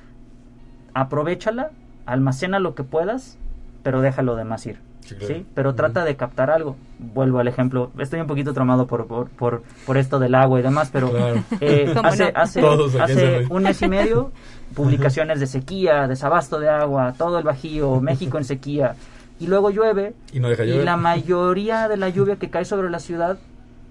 [0.94, 1.72] aprovechala,
[2.06, 3.38] almacena lo que puedas,
[3.84, 4.80] pero déjalo demás ir.
[5.08, 5.34] Sí, claro.
[5.36, 5.46] ¿sí?
[5.56, 6.76] Pero trata de captar algo.
[7.00, 7.92] Vuelvo al ejemplo.
[7.98, 11.44] Estoy un poquito traumado por, por, por, por esto del agua y demás, pero Claro.
[11.62, 12.40] eh, ¿Cómo hace, no?
[12.40, 12.62] hace,
[13.02, 14.32] hace un mes y medio
[14.76, 18.96] publicaciones de sequía, desabasto de agua, todo el Bajío, México en sequía.
[19.40, 20.86] Y luego llueve Y no deja y llover.
[20.86, 23.38] la mayoría de la lluvia que cae sobre la ciudad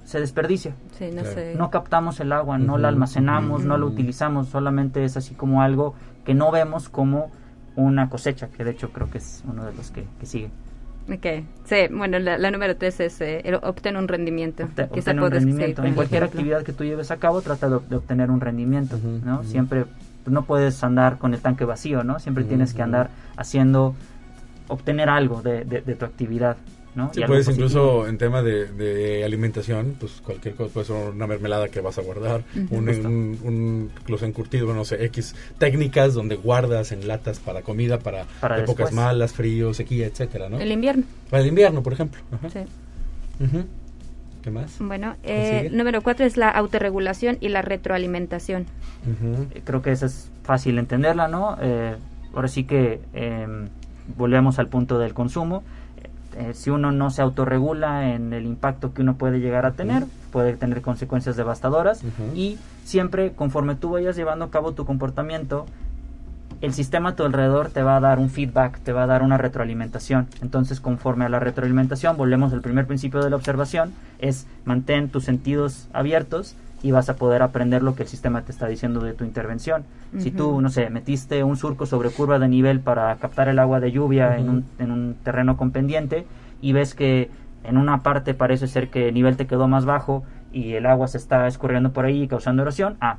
[0.05, 0.74] se desperdicia.
[0.98, 1.31] Sí, no Claro.
[1.35, 1.55] sé.
[1.57, 5.94] No captamos el agua, no la almacenamos, no la utilizamos, solamente es así como algo
[6.24, 7.31] que no vemos como
[7.76, 10.50] una cosecha, que de hecho creo que es uno de los que, que sigue.
[11.09, 11.27] Ok,
[11.64, 14.64] sí, bueno, la, la número tres es eh, obtener un rendimiento.
[14.64, 15.85] Obte- Quizá obtener un rendimiento.
[15.85, 16.40] en cualquier ejemplo.
[16.40, 19.35] actividad que tú lleves a cabo, trata de, de obtener un rendimiento, Ujú, ¿no?
[19.40, 19.45] ujú.
[19.45, 19.85] Siempre
[20.25, 22.19] pues, no puedes andar con el tanque vacío, ¿no?
[22.19, 23.95] Siempre Ujú, tienes que andar haciendo,
[24.66, 26.57] obtener algo de, de- de tu actividad.
[26.96, 27.12] ¿No?
[27.14, 27.66] Sí, Y puedes positivo.
[27.68, 31.98] incluso en tema de, de alimentación, pues cualquier cosa, puede ser una mermelada que vas
[31.98, 37.38] a guardar, un, un, un los encurtidos, no sé, X técnicas donde guardas en latas
[37.38, 38.94] para comida, para, Para épocas después.
[38.94, 40.59] malas, frío, sequía, etcétera, ¿no?
[40.59, 41.04] El invierno.
[41.30, 42.20] Para el invierno, por ejemplo.
[42.32, 42.50] Ajá.
[42.50, 42.61] Sí.
[44.42, 44.76] ¿Qué más?
[44.78, 48.62] Bueno, eh, número cuatro es la autorregulación y la retroalimentación.
[49.52, 51.56] Eh, Creo que esa es fácil entenderla, ¿no?
[51.61, 51.96] Eh,
[52.32, 53.46] ahora sí que eh,
[54.16, 55.64] volvemos al punto del consumo.
[56.38, 60.05] Eh, si uno no se autorregula en el impacto que uno puede llegar a tener,
[60.31, 62.03] puede tener consecuencias devastadoras
[62.35, 65.64] y siempre conforme tú vayas llevando a cabo tu comportamiento,
[66.61, 69.22] el sistema a tu alrededor te va a dar un feedback, te va a dar
[69.22, 70.27] una retroalimentación.
[70.42, 75.25] Entonces, conforme a la retroalimentación, volvemos al primer principio de la observación, es mantén tus
[75.25, 79.12] sentidos abiertos y vas a poder aprender lo que el sistema te está diciendo de
[79.14, 79.84] tu intervención.
[80.18, 83.80] Si tú, no sé, metiste un surco sobre curva de nivel para captar el agua
[83.80, 86.26] de lluvia en, un, en un terreno con pendiente
[86.62, 87.30] y ves que
[87.64, 91.08] en una parte parece ser que el nivel te quedó más bajo y el agua
[91.08, 93.16] se está escurriendo por ahí causando erosión, ah,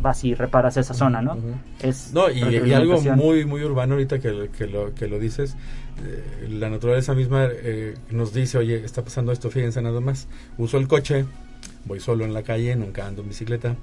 [0.00, 1.36] vas y reparas esa zona, ¿no?
[1.82, 5.18] Es No, y, y algo muy muy urbano ahorita que, lo- que, lo, que lo
[5.18, 5.56] dices,
[6.06, 10.78] eh, la naturaleza misma eh, nos dice, oye, está pasando esto, fíjense nada más, uso
[10.78, 11.24] el coche,
[11.84, 13.76] voy solo en la calle, nunca ando en bicicleta,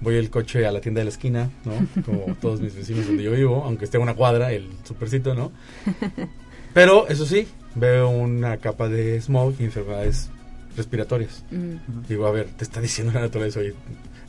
[0.00, 2.02] voy el coche a la tienda de la esquina, ¿no?
[2.04, 5.52] Como todos mis vecinos donde yo vivo, aunque esté a una cuadra, el supercito, ¿no?
[6.74, 10.30] Pero eso sí, veo una capa de smog y enfermedades
[10.76, 11.44] respiratorias.
[11.50, 12.06] Mm.
[12.08, 13.74] Digo, a ver, te está diciendo la naturaleza, oye,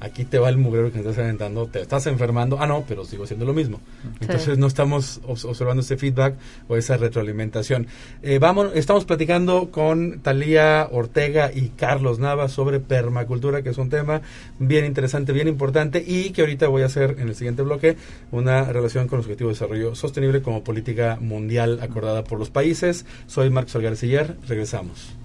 [0.02, 3.24] aquí te va el mugrero que estás aventando, te estás enfermando, ah, no, pero sigo
[3.24, 3.80] haciendo lo mismo.
[4.20, 6.36] Entonces no estamos obs- observando ese feedback
[6.68, 7.88] o esa retroalimentación.
[8.22, 13.90] Eh, vamos, estamos platicando con Talía Ortega y Carlos Nava sobre permacultura, que es un
[13.90, 14.22] tema
[14.60, 17.96] bien interesante, bien importante y que ahorita voy a hacer en el siguiente bloque
[18.32, 23.06] una relación con los objetivos de desarrollo sostenible como política mundial acordada por los países.
[23.28, 25.16] Soy Marcos Algarciller, regresamos.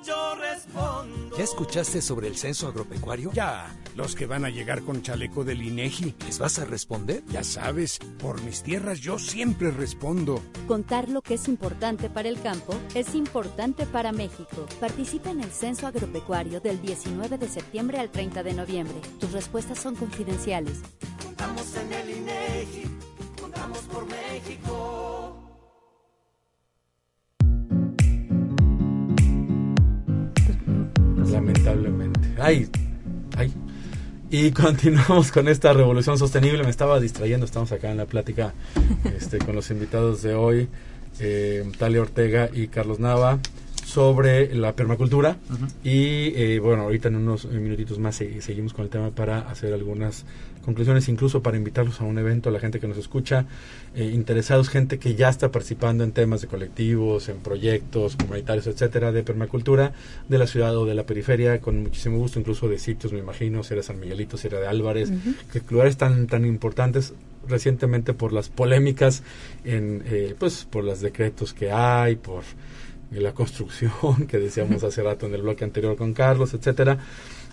[0.04, 1.36] yo respondo.
[1.36, 3.30] ¿Ya escuchaste sobre el censo agropecuario?
[3.32, 6.14] Ya, los que van a llegar con chaleco del INEGI.
[6.26, 7.22] ¿Les vas a responder?
[7.28, 10.42] Ya sabes, por mis tierras yo siempre respondo.
[10.66, 14.66] Contar lo que es importante para el campo es importante para México.
[14.80, 19.00] Participa en el Censo Agropecuario del 19 de septiembre al 30 de noviembre.
[19.18, 20.80] Tus respuestas son confidenciales.
[21.24, 22.84] Contamos en el INEGI,
[23.40, 24.79] contamos por México.
[31.30, 32.20] Lamentablemente.
[32.38, 32.68] Ay,
[33.36, 33.52] ay.
[34.30, 36.62] Y continuamos con esta revolución sostenible.
[36.62, 38.54] Me estaba distrayendo, estamos acá en la plática
[39.16, 40.68] este, con los invitados de hoy,
[41.18, 43.38] eh, Talia Ortega y Carlos Nava,
[43.90, 45.36] sobre la permacultura.
[45.82, 49.74] Y eh, bueno, ahorita en unos minutitos más se- seguimos con el tema para hacer
[49.74, 50.24] algunas
[50.64, 53.46] conclusiones, incluso para invitarlos a un evento, a la gente que nos escucha,
[53.96, 59.10] eh, interesados, gente que ya está participando en temas de colectivos, en proyectos comunitarios, etcétera,
[59.10, 59.92] de permacultura
[60.28, 63.62] de la ciudad o de la periferia, con muchísimo gusto, incluso de sitios, me imagino,
[63.64, 65.10] si era San Miguelito, si era de Álvarez,
[65.52, 67.14] que lugares tan, tan importantes
[67.48, 69.22] recientemente por las polémicas,
[69.64, 72.42] en, eh, pues por los decretos que hay, por
[73.18, 73.92] la construcción
[74.28, 76.98] que decíamos hace rato en el bloque anterior con Carlos, etcétera.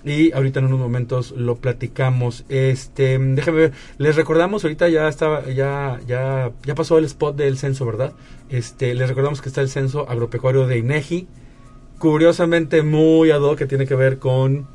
[0.04, 2.46] Y ahorita en unos momentos lo platicamos.
[2.50, 7.58] Este, déjame ver, les recordamos ahorita ya estaba ya ya ya pasó el spot del
[7.58, 8.14] censo, ¿verdad?
[8.50, 11.28] Este, les recordamos que está el censo agropecuario de INEGI,
[11.98, 14.68] curiosamente muy ad hoc que tiene que ver con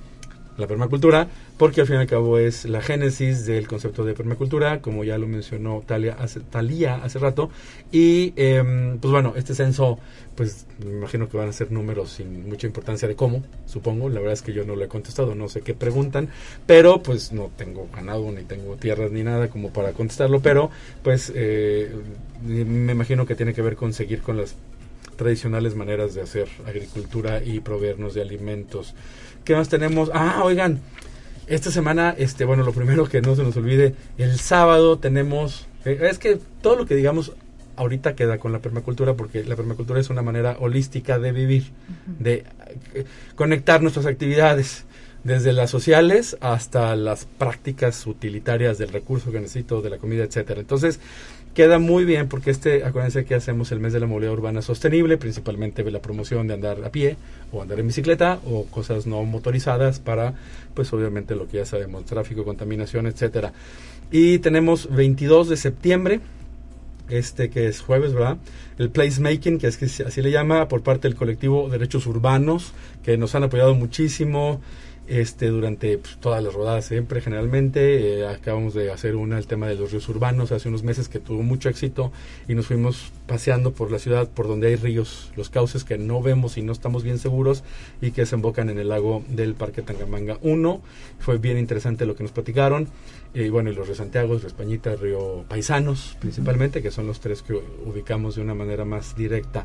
[0.56, 4.80] la permacultura, porque al fin y al cabo es la génesis del concepto de permacultura,
[4.80, 7.50] como ya lo mencionó Talia hace, Talía hace rato.
[7.90, 9.98] Y em, pues bueno, este censo,
[10.34, 14.08] pues me imagino que van a ser números sin mucha importancia de cómo, supongo.
[14.08, 16.28] La verdad es que yo no lo he contestado, no sé qué preguntan,
[16.66, 20.70] pero pues no tengo ganado, ni tengo tierras, ni nada como para contestarlo, pero
[21.02, 21.92] pues eh,
[22.44, 24.56] me imagino que tiene que ver con seguir con las
[25.16, 28.94] tradicionales maneras de hacer agricultura y proveernos de alimentos.
[29.44, 30.10] ¿Qué más tenemos?
[30.14, 30.80] Ah, oigan,
[31.54, 35.98] esta semana, este, bueno, lo primero que no se nos olvide, el sábado tenemos Eh,
[36.10, 37.32] es que todo lo que digamos
[37.76, 41.64] ahorita queda con la permacultura porque la permacultura es una manera holística de vivir,
[42.18, 42.44] de
[42.94, 44.84] eh, conectar nuestras actividades
[45.24, 50.60] desde las sociales hasta las prácticas utilitarias del recurso que necesito, de la comida, etcétera.
[50.60, 50.98] Entonces,
[51.54, 55.18] queda muy bien porque este, acuérdense que hacemos el mes de la movilidad urbana sostenible,
[55.18, 57.16] principalmente la promoción de andar a pie
[57.50, 60.34] o andar en bicicleta o cosas no motorizadas para,
[60.74, 63.52] pues obviamente lo que ya sabemos, tráfico, contaminación, etcétera.
[64.10, 66.20] Y tenemos 22 de septiembre,
[67.08, 68.38] este que es jueves, ¿verdad?
[68.78, 73.16] El placemaking, que es que así le llama, por parte del colectivo Derechos Urbanos, que
[73.18, 74.60] nos han apoyado muchísimo
[75.08, 79.66] este durante pues, todas las rodadas siempre generalmente eh, acabamos de hacer una el tema
[79.66, 82.12] de los ríos urbanos hace unos meses que tuvo mucho éxito
[82.48, 86.22] y nos fuimos paseando por la ciudad por donde hay ríos los cauces que no
[86.22, 87.64] vemos y no estamos bien seguros
[88.00, 90.80] y que desembocan en el lago del Parque Tangamanga 1
[91.18, 92.88] fue bien interesante lo que nos platicaron.
[93.34, 97.42] Y bueno y los ríos Santiago río Españita río Paisanos principalmente que son los tres
[97.42, 99.64] que ubicamos de una manera más directa.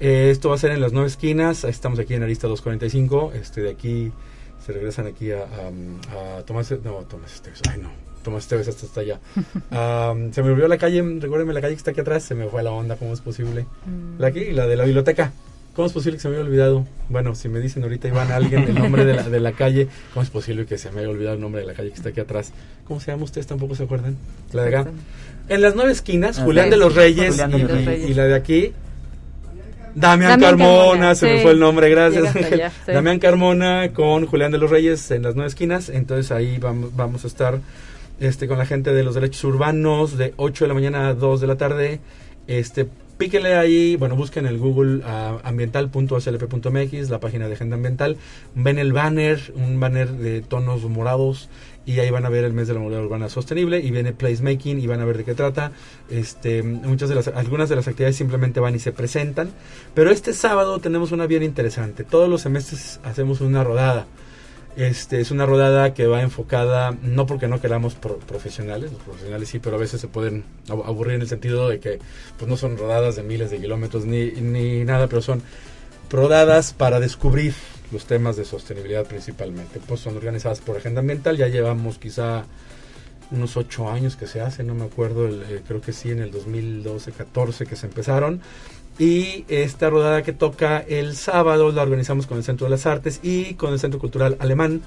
[0.00, 1.64] Eh, esto va a ser en las nueve esquinas.
[1.64, 4.12] Estamos aquí en Arista 245 este de aquí
[4.68, 7.88] se regresan aquí a, a, a Tomás, no, Tomás Esteves, ay no,
[8.22, 9.18] Tomás Esteves hasta, hasta allá.
[9.70, 12.46] Um, se me olvidó la calle, recuérdenme la calle que está aquí atrás, se me
[12.48, 13.64] fue la onda, ¿cómo es posible?
[14.18, 15.32] La aquí, la de la biblioteca.
[15.74, 16.84] ¿Cómo es posible que se me haya olvidado?
[17.08, 20.22] Bueno, si me dicen ahorita Iván alguien el nombre de la, de la calle, ¿cómo
[20.24, 22.18] es posible que se me haya olvidado el nombre de la calle que está aquí
[22.20, 22.52] atrás?
[22.86, 23.46] ¿Cómo se llama ustedes?
[23.46, 24.16] ¿Tampoco se acuerdan?
[24.52, 24.90] La de acá.
[25.48, 28.10] En las nueve esquinas, Julián de los Reyes, y, Julián de los y- Reyes.
[28.10, 28.72] y la de aquí,
[29.94, 32.22] Damián, Damián Carmona, Carmona, se me fue el nombre, gracias.
[32.22, 32.60] Llega hasta Ángel.
[32.60, 32.92] allá, sí.
[32.92, 35.88] Damián Carmona con Julián de los Reyes en las nueve esquinas.
[35.88, 37.60] Entonces ahí vamos, vamos a estar
[38.20, 41.40] este, con la gente de los derechos urbanos de 8 de la mañana a 2
[41.40, 42.00] de la tarde.
[42.46, 45.02] Este, píquenle ahí, bueno, busquen el Google
[45.42, 48.16] ambiental.slp.mx, la página de Agenda Ambiental.
[48.54, 51.50] Ven el banner, un banner de tonos morados
[51.84, 54.78] y ahí van a ver el mes de la movilidad urbana sostenible y viene placemaking
[54.78, 55.72] y van a ver de qué trata.
[56.08, 59.50] Este, muchas de las algunas de las actividades simplemente van y se presentan,
[59.94, 62.04] pero este sábado tenemos una bien interesante.
[62.04, 64.06] Todos los semestres hacemos una rodada.
[64.78, 69.48] Este, es una rodada que va enfocada, no porque no queramos pro- profesionales, los profesionales
[69.48, 71.98] sí, pero a veces se pueden ab- aburrir en el sentido de que
[72.38, 75.42] pues no son rodadas de miles de kilómetros ni, ni nada, pero son
[76.10, 77.54] rodadas para descubrir
[77.90, 79.80] los temas de sostenibilidad principalmente.
[79.84, 82.44] Pues son organizadas por Agenda Ambiental, ya llevamos quizá
[83.32, 86.20] unos ocho años que se hace, no me acuerdo, el, eh, creo que sí, en
[86.20, 88.40] el 2012-14 que se empezaron.
[88.98, 93.20] Y esta rodada que toca el sábado la organizamos con el Centro de las Artes
[93.22, 94.82] y con el Centro Cultural Alemán,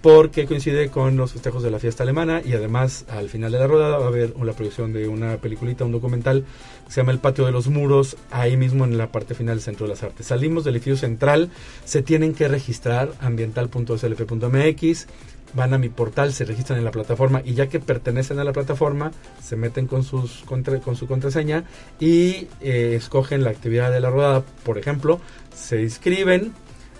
[0.00, 3.66] porque coincide con los festejos de la fiesta alemana y además al final de la
[3.66, 6.44] rodada va a haber una producción de una peliculita, un documental
[6.86, 9.64] que se llama El Patio de los Muros, ahí mismo en la parte final del
[9.64, 10.26] Centro de las Artes.
[10.26, 11.50] Salimos del edificio central,
[11.84, 15.06] se tienen que registrar ambiental.slp.mx,
[15.54, 18.52] van a mi portal, se registran en la plataforma y ya que pertenecen a la
[18.52, 21.64] plataforma, se meten con, sus contra- con su contraseña
[21.98, 24.44] y eh, escogen la actividad de la rodada.
[24.64, 25.20] Por ejemplo,
[25.54, 26.52] se inscriben,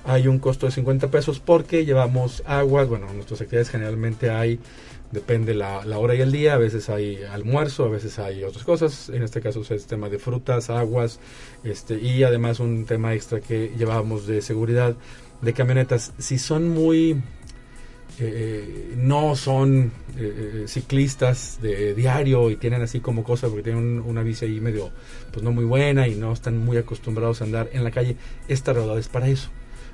[0.05, 4.59] hay un costo de 50 pesos porque llevamos aguas, bueno, nuestras actividades generalmente hay,
[5.13, 8.65] depende la, la hora y el día, a veces hay almuerzo, a veces hay otras
[8.65, 11.21] cosas, en este caso es tema de frutas, aguas,
[11.65, 14.97] este, y además un tema extra que llevábamos de seguridad
[15.43, 16.13] de camionetas.
[16.19, 17.23] Si son muy
[18.21, 23.83] eh, no son eh, eh, ciclistas de diario y tienen así como cosa porque tienen
[23.85, 24.91] un- una bici ahí medio
[25.33, 28.17] pues no muy buena y no están muy acostumbrados a andar en la calle
[28.49, 29.51] esta rodada es para eso.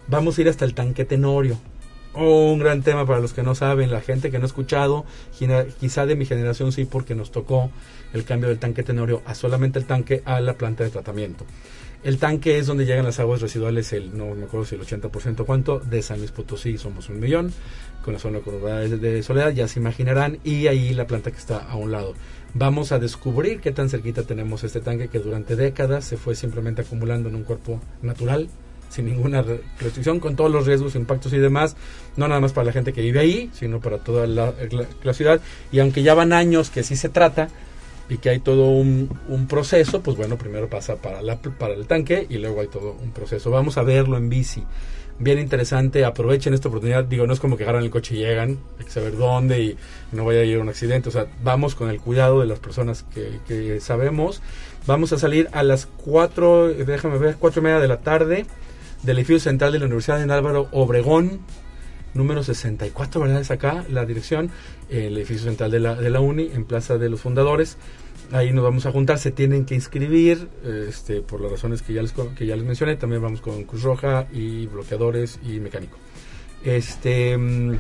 [0.08, 1.58] Vamos a ir hasta el tanque Tenorio
[2.14, 5.04] un gran tema para los que no saben, la gente que no ha escuchado,
[5.80, 7.70] quizá de mi generación sí, porque nos tocó
[8.12, 11.44] el cambio del tanque Tenorio a solamente el tanque a la planta de tratamiento.
[12.04, 15.46] El tanque es donde llegan las aguas residuales, el, no me acuerdo si el 80%
[15.46, 17.50] cuánto, de San Luis Potosí somos un millón,
[18.04, 21.76] con la zona de Soledad, ya se imaginarán, y ahí la planta que está a
[21.76, 22.14] un lado.
[22.52, 26.82] Vamos a descubrir qué tan cerquita tenemos este tanque que durante décadas se fue simplemente
[26.82, 28.48] acumulando en un cuerpo natural,
[28.90, 31.76] sin ninguna re- restricción, con todos los riesgos, impactos y demás,
[32.16, 34.52] no nada más para la gente que vive ahí, sino para toda la
[35.12, 35.40] ciudad.
[35.72, 37.48] Y aunque ya van años que sí se trata
[38.08, 41.86] y que hay todo un, un proceso, pues bueno, primero pasa para, la, para el
[41.86, 43.50] tanque y luego hay todo un proceso.
[43.50, 44.62] Vamos a verlo en bici.
[45.16, 47.04] Bien interesante, aprovechen esta oportunidad.
[47.04, 49.76] Digo, no es como que agarran el coche y llegan, hay que saber dónde y
[50.10, 51.08] no vaya a ir a un accidente.
[51.08, 54.42] O sea, vamos con el cuidado de las personas que, que sabemos.
[54.86, 58.44] Vamos a salir a las 4, déjame ver, 4 y media de la tarde
[59.04, 61.40] del edificio central de la Universidad de Álvaro Obregón,
[62.14, 63.40] número 64, ¿verdad?
[63.40, 64.50] Es acá la dirección,
[64.88, 67.76] el edificio central de la, de la UNI, en Plaza de los Fundadores.
[68.32, 70.48] Ahí nos vamos a juntar, se tienen que inscribir,
[70.88, 72.96] este, por las razones que ya les, que ya les mencioné.
[72.96, 75.98] También vamos con Cruz Roja y bloqueadores y mecánico.
[76.64, 77.76] Este, mm,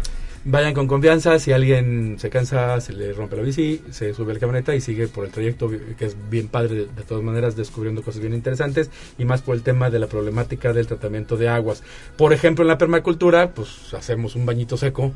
[0.46, 4.34] Vayan con confianza, si alguien se cansa, se le rompe la bici, se sube a
[4.34, 7.56] la camioneta y sigue por el trayecto, que es bien padre de, de todas maneras,
[7.56, 11.48] descubriendo cosas bien interesantes y más por el tema de la problemática del tratamiento de
[11.48, 11.82] aguas.
[12.18, 15.12] Por ejemplo, en la permacultura, pues hacemos un bañito seco,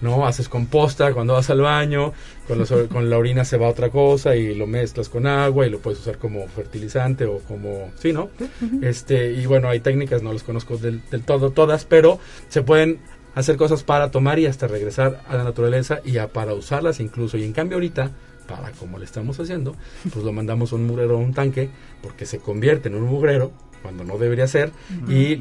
[0.00, 0.26] ¿no?
[0.26, 2.12] Haces composta cuando vas al baño,
[2.48, 5.70] con, los- con la orina se va otra cosa y lo mezclas con agua y
[5.70, 8.30] lo puedes usar como fertilizante o como, sí, ¿no?
[8.82, 12.18] Este, y bueno, hay técnicas, no las conozco del, del todo todas, pero
[12.48, 12.98] se pueden
[13.34, 17.36] hacer cosas para tomar y hasta regresar a la naturaleza y a, para usarlas incluso.
[17.36, 18.10] Y en cambio ahorita,
[18.46, 19.74] para como le estamos haciendo,
[20.12, 21.70] pues lo mandamos a un mugrero o un tanque
[22.02, 23.52] porque se convierte en un mugrero
[23.82, 24.70] cuando no debería ser
[25.08, 25.38] y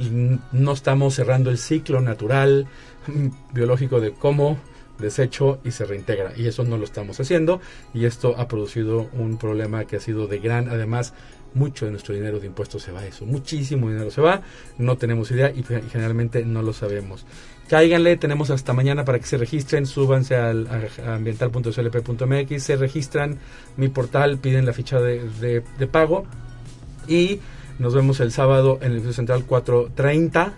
[0.52, 2.68] no estamos cerrando el ciclo natural
[3.08, 4.58] mm, biológico de cómo
[4.98, 6.34] desecho y se reintegra.
[6.36, 7.62] Y eso no lo estamos haciendo
[7.94, 11.14] y esto ha producido un problema que ha sido de gran además
[11.54, 13.26] mucho de nuestro dinero de impuestos se va a eso.
[13.26, 14.42] Muchísimo dinero se va
[14.78, 17.26] no tenemos idea y generalmente no lo sabemos
[17.72, 23.40] cáiganle tenemos hasta mañana para que se registren súbanse al a- ambiental.slp.mx se registran
[23.78, 26.26] mi portal piden la ficha de, de- de pago
[27.08, 27.40] y
[27.80, 30.54] nos vemos el sábado en el Edificio Central 430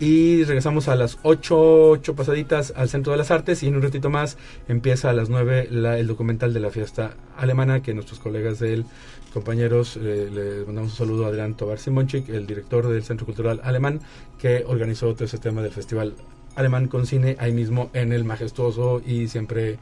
[0.00, 3.82] y regresamos a las 8, 8 pasaditas al Centro de las Artes y en un
[3.82, 8.18] ratito más empieza a las 9 la- el documental de la fiesta alemana que nuestros
[8.18, 8.86] colegas del
[9.34, 13.60] compañeros eh, le mandamos un saludo a Adrián Tobar Simonchik, el director del Centro Cultural
[13.62, 14.00] Alemán
[14.38, 16.14] que organizó todo ese tema del festival
[16.56, 19.78] alemán con cine ahí mismo en el majestuoso y siempre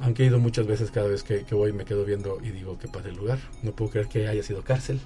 [0.00, 2.78] aunque he ido muchas veces cada vez que, que voy me quedo viendo y digo
[2.78, 5.00] qué padre el lugar no puedo creer que haya sido cárcel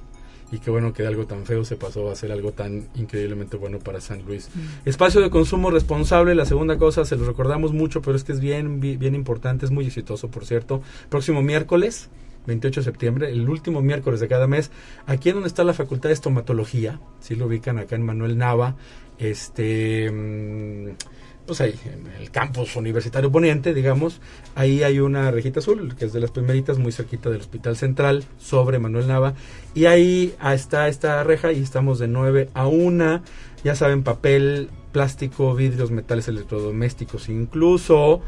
[0.53, 3.57] y qué bueno que de algo tan feo se pasó a ser algo tan increíblemente
[3.57, 4.49] bueno para San Luis.
[4.85, 8.39] Espacio de consumo responsable, la segunda cosa, se lo recordamos mucho, pero es que es
[8.39, 10.83] bien, bi- bien importante, es muy exitoso, por cierto.
[11.09, 12.11] Próximo miércoles,
[12.47, 14.71] 28 de septiembre, el último miércoles de cada mes,
[15.07, 18.77] aquí en donde está la Facultad de Estomatología, si lo ubican acá en Manuel Nava,
[19.19, 20.11] este...
[20.11, 20.91] mm,
[21.47, 24.21] pues ahí, en el campus universitario poniente, digamos,
[24.57, 28.25] ahí hay una rejita azul, que es de las primeritas, muy cerquita del Hospital Central,
[28.39, 29.35] sobre Manuel Nava,
[29.73, 33.23] y ahí ah, está esta reja y estamos de 9 a 1,
[33.63, 38.23] ya saben, papel, plástico, vidrios, metales electrodomésticos, incluso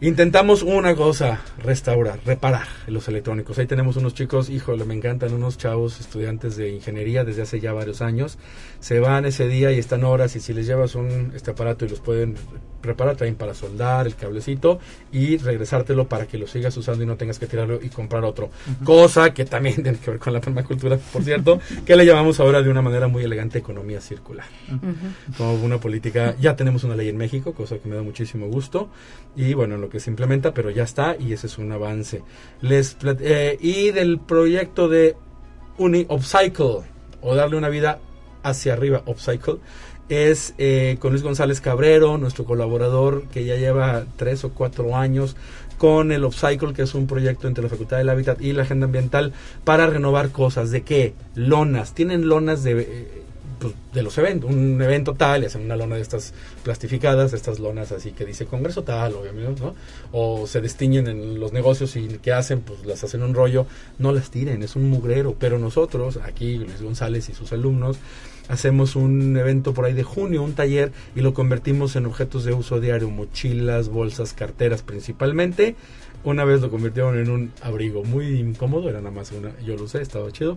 [0.00, 3.58] Intentamos una cosa, restaurar, reparar los electrónicos.
[3.58, 7.72] Ahí tenemos unos chicos, híjole, me encantan, unos chavos estudiantes de ingeniería desde hace ya
[7.72, 8.38] varios años.
[8.78, 11.88] Se van ese día y están horas y si les llevas un este aparato y
[11.88, 12.36] los pueden
[12.80, 14.78] preparar, traen para soldar el cablecito
[15.10, 18.50] y regresártelo para que lo sigas usando y no tengas que tirarlo y comprar otro.
[18.84, 22.62] Cosa que también tiene que ver con la permacultura, por cierto, que le llamamos ahora
[22.62, 24.46] de una manera muy elegante economía circular
[25.36, 26.36] como una política.
[26.40, 28.90] Ya tenemos una ley en México, cosa que me da muchísimo gusto.
[29.34, 32.22] Y bueno, en lo que se implementa, pero ya está y ese es un avance.
[32.60, 35.16] Les eh, y del proyecto de
[35.78, 36.82] Uni Upcycle
[37.20, 38.00] o darle una vida
[38.42, 39.56] hacia arriba, Upcycle,
[40.08, 45.36] es eh, con Luis González Cabrero, nuestro colaborador que ya lleva tres o cuatro años
[45.76, 48.86] con el Upcycle, que es un proyecto entre la Facultad del Hábitat y la Agenda
[48.86, 49.32] Ambiental
[49.64, 50.70] para renovar cosas.
[50.70, 51.14] ¿De qué?
[51.34, 51.94] Lonas.
[51.94, 53.22] Tienen lonas de, eh,
[53.58, 54.50] pues, de los eventos.
[54.50, 58.46] Un evento tal y hacen una lona de estas plastificadas, estas lonas así que dice
[58.46, 59.74] Congreso tal, obviamente, ¿no?
[60.12, 62.60] O se destiñen en los negocios y ¿qué hacen?
[62.60, 63.66] Pues las hacen un rollo.
[63.98, 65.34] No las tiren, es un mugrero.
[65.38, 67.98] Pero nosotros, aquí Luis González y sus alumnos,
[68.48, 72.52] hacemos un evento por ahí de junio, un taller, y lo convertimos en objetos de
[72.54, 75.76] uso diario, mochilas, bolsas, carteras principalmente.
[76.24, 79.84] Una vez lo convirtieron en un abrigo muy incómodo, era nada más una, yo lo
[79.84, 80.56] usé, estaba chido.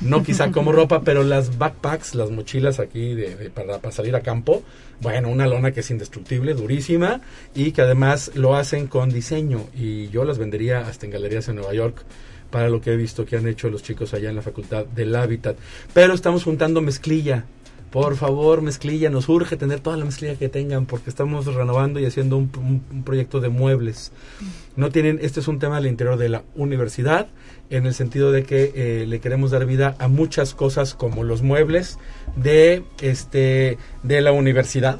[0.00, 4.20] No quizá como ropa, pero las backpacks, las mochilas aquí de, para, para salir a
[4.20, 4.62] campo,
[5.00, 7.20] bueno, una lona que es indestructible, durísima,
[7.54, 11.56] y que además lo hacen con diseño, y yo las vendería hasta en galerías en
[11.56, 12.04] Nueva York
[12.50, 15.14] para lo que he visto que han hecho los chicos allá en la Facultad del
[15.14, 15.56] Hábitat.
[15.92, 17.44] Pero estamos juntando mezclilla.
[17.90, 22.04] Por favor, mezclilla, nos urge tener toda la mezclilla que tengan porque estamos renovando y
[22.04, 24.12] haciendo un, proyecto de muebles.
[24.76, 27.28] No tienen, este es un tema del interior de la universidad,
[27.70, 31.42] en el sentido de que eh, le queremos dar vida a muchas cosas como los
[31.42, 31.98] muebles
[32.36, 34.98] de este de la universidad.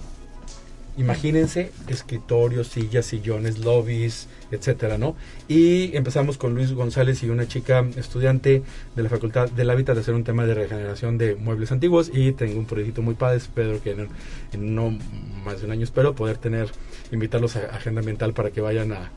[0.98, 5.14] Imagínense escritorios, sillas, sillones, lobbies, etcétera, ¿no?
[5.46, 8.62] Y empezamos con Luis González y una chica estudiante
[8.96, 12.32] de la Facultad del Hábitat de hacer un tema de regeneración de muebles antiguos y
[12.32, 14.08] tengo un proyecto muy padre, espero que en,
[14.52, 14.98] en no
[15.44, 16.68] más de un año espero poder tener,
[17.12, 19.10] invitarlos a Agenda Ambiental para que vayan a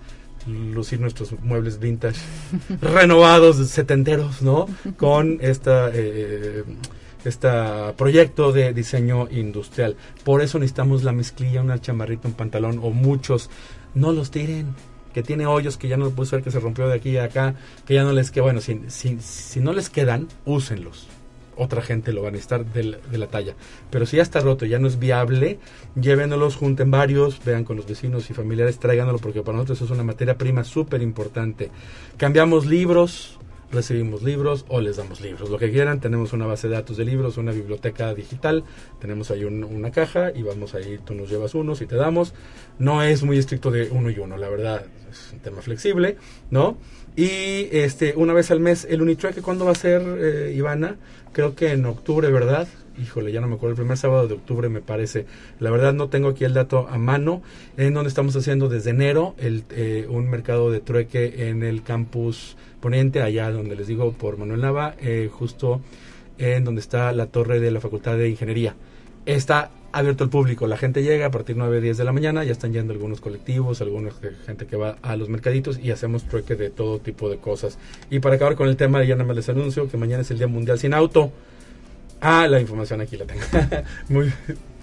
[0.47, 2.19] lucir nuestros muebles vintage
[2.81, 4.67] renovados, setenteros, ¿no?
[4.97, 5.89] Con esta...
[5.93, 6.63] eh,
[7.25, 7.49] este
[7.97, 9.95] proyecto de diseño industrial.
[10.23, 13.49] Por eso necesitamos la mezclilla, una chamarrita, un pantalón o muchos.
[13.93, 14.75] No los tiren.
[15.13, 17.25] Que tiene hoyos, que ya no lo puede ser, que se rompió de aquí a
[17.25, 17.55] acá,
[17.85, 18.43] que ya no les queda.
[18.43, 21.07] Bueno, si, si, no les quedan, úsenlos.
[21.57, 23.53] otra gente lo va a necesitar del- de, la talla.
[23.89, 25.59] Pero si ya está roto, ya no es viable,
[25.99, 29.91] llévenlos, junten varios, vean con los vecinos y familiares, tráiganlo porque para nosotros eso es
[29.91, 31.69] una materia prima súper importante.
[32.17, 33.37] Cambiamos libros,
[33.71, 35.99] recibimos libros o les damos libros, lo que quieran.
[35.99, 38.63] Tenemos una base de datos de libros, una biblioteca digital,
[38.99, 42.33] tenemos ahí un- una caja y vamos ahí, tú nos llevas unos y te damos.
[42.79, 46.17] No es muy estricto de uno y uno, la verdad, es un tema flexible,
[46.49, 46.77] ¿no?
[47.15, 50.95] Y este una vez al mes el Unitrueque, ¿cuándo va a ser, eh, Ivana?
[51.33, 52.67] Creo que en octubre, ¿verdad?
[53.01, 55.25] Híjole, ya no me acuerdo, el primer sábado de octubre me parece.
[55.59, 57.41] La verdad no tengo aquí el dato a mano,
[57.77, 62.57] en donde estamos haciendo desde enero el, eh, un mercado de trueque en el campus
[62.81, 65.81] poniente, allá donde les digo por Manuel Nava, eh, justo
[66.37, 68.75] en donde está la torre de la Facultad de Ingeniería.
[69.25, 72.43] Está abierto al público, la gente llega a partir de 9, 10 de la mañana,
[72.43, 74.09] ya están yendo algunos colectivos, alguna
[74.45, 77.77] gente que va a los mercaditos y hacemos trueque de todo tipo de cosas.
[78.09, 80.37] Y para acabar con el tema, ya nada más les anuncio que mañana es el
[80.37, 81.31] Día Mundial Sin Auto.
[82.21, 83.41] Ah, la información aquí la tengo.
[84.09, 84.31] muy,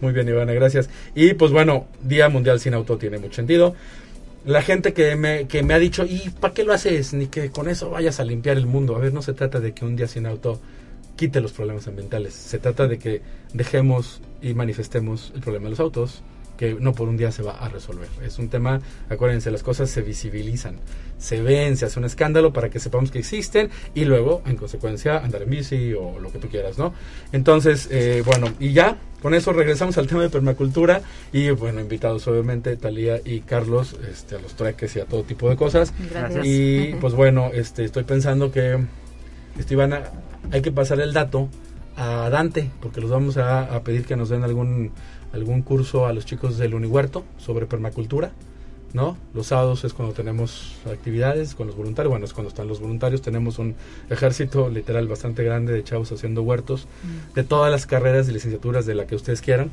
[0.01, 0.91] muy bien, Ivana, gracias.
[1.15, 3.75] Y pues bueno, Día Mundial Sin Auto tiene mucho sentido.
[4.49, 7.13] La gente que me, que me ha dicho, ¿y para qué lo haces?
[7.13, 8.97] Ni que con eso vayas a limpiar el mundo.
[8.97, 10.59] A ver, no se trata de que un día sin auto
[11.17, 12.33] quite los problemas ambientales.
[12.33, 13.21] Se trata de que
[13.53, 16.23] dejemos y manifestemos el problema de los autos,
[16.59, 18.09] que no por un día se va a resolver.
[18.23, 20.77] Es un tema, acuérdense, las cosas se visibilizan,
[21.17, 25.19] se ven, se hace un escándalo para que sepamos que existen y luego, en consecuencia,
[25.19, 26.93] andar en bici o lo que tú quieras, ¿no?
[27.33, 31.01] Entonces, eh, bueno, y ya, con eso regresamos al tema de permacultura
[31.33, 35.49] y, bueno, invitados obviamente, Talía y Carlos, este, a los treques y a todo tipo
[35.49, 35.95] de cosas.
[36.11, 36.45] Gracias.
[36.45, 38.79] Y, pues bueno, este, estoy pensando que,
[39.57, 40.03] este, Ivana,
[40.51, 41.49] hay que pasar el dato
[41.97, 44.93] a Dante, porque los vamos a, a pedir que nos den algún
[45.33, 48.33] algún curso a los chicos del Unihuerto sobre permacultura,
[48.93, 49.17] ¿no?
[49.35, 53.23] Los sábados es cuando tenemos actividades con los voluntarios, bueno, es cuando están los voluntarios,
[53.23, 53.75] tenemos un
[54.11, 56.87] ejército literal bastante grande de chavos haciendo huertos,
[57.35, 59.71] de todas las carreras y licenciaturas de la que ustedes quieran,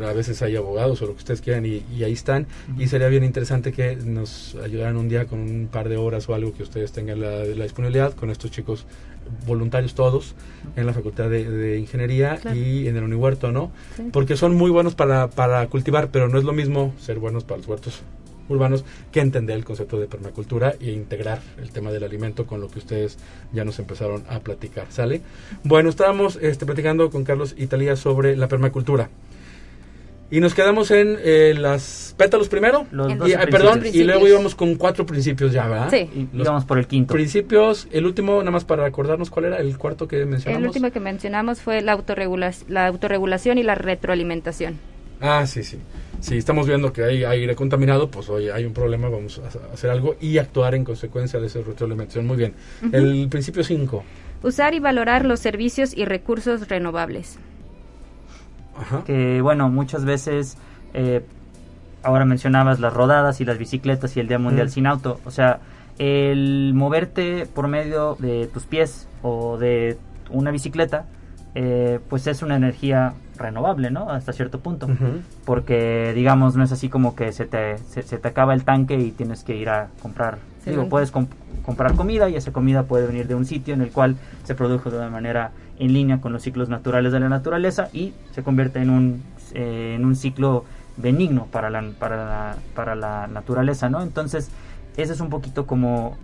[0.00, 2.46] a veces hay abogados o lo que ustedes quieran y, y ahí están.
[2.78, 6.34] Y sería bien interesante que nos ayudaran un día con un par de horas o
[6.34, 8.86] algo que ustedes tengan la, la disponibilidad con estos chicos
[9.46, 10.34] voluntarios todos
[10.76, 12.56] en la facultad de, de ingeniería Claro.
[12.56, 14.04] y en el unihuerto no Sí.
[14.12, 17.58] porque son muy buenos para, para cultivar pero no es lo mismo ser buenos para
[17.58, 18.02] los huertos
[18.46, 22.68] urbanos que entender el concepto de permacultura e integrar el tema del alimento con lo
[22.68, 23.16] que ustedes
[23.54, 25.22] ya nos empezaron a platicar sale
[25.62, 29.08] bueno estábamos este, platicando con Carlos Italia sobre la permacultura
[30.36, 32.86] y nos quedamos en eh, las pétalos primero.
[32.90, 35.90] Los Y, ah, perdón, y luego íbamos con cuatro principios ya, ¿verdad?
[35.90, 36.08] Sí.
[36.12, 37.14] Y vamos por el quinto.
[37.14, 40.60] Principios, el último, nada más para recordarnos cuál era el cuarto que mencionamos.
[40.62, 44.78] El último que mencionamos fue la, autorregula- la autorregulación y la retroalimentación.
[45.20, 45.78] Ah, sí, sí.
[46.20, 49.90] Si estamos viendo que hay aire contaminado, pues oye, hay un problema, vamos a hacer
[49.90, 52.26] algo y actuar en consecuencia de esa retroalimentación.
[52.26, 52.54] Muy bien.
[52.92, 54.02] El principio 5.
[54.42, 57.38] Usar y valorar los servicios y recursos renovables.
[58.80, 59.02] Ajá.
[59.04, 60.56] que bueno, muchas veces,
[60.94, 61.24] eh,
[62.02, 64.70] ahora mencionabas las rodadas y las bicicletas y el Día Mundial Mm.
[64.70, 65.60] sin auto, o sea,
[65.98, 69.96] el moverte por medio de tus pies o de
[70.30, 71.04] una bicicleta,
[71.54, 74.10] eh, pues es una energía renovable, ¿no?
[74.10, 74.88] Hasta cierto punto.
[75.44, 78.96] Porque, digamos, no es así como que se te, se, se te acaba el tanque
[78.98, 80.38] y tienes que ir a comprar.
[80.64, 81.28] Sí, Digo, puedes comp-
[81.64, 84.90] comprar comida y esa comida puede venir de un sitio en el cual se produjo
[84.90, 88.80] de una manera en línea con los ciclos naturales de la naturaleza y se convierte
[88.80, 90.64] en un, eh, en un ciclo
[90.96, 94.02] benigno para la, para, la, para la naturaleza, ¿no?
[94.02, 94.50] Entonces,
[94.96, 96.16] ese es un poquito como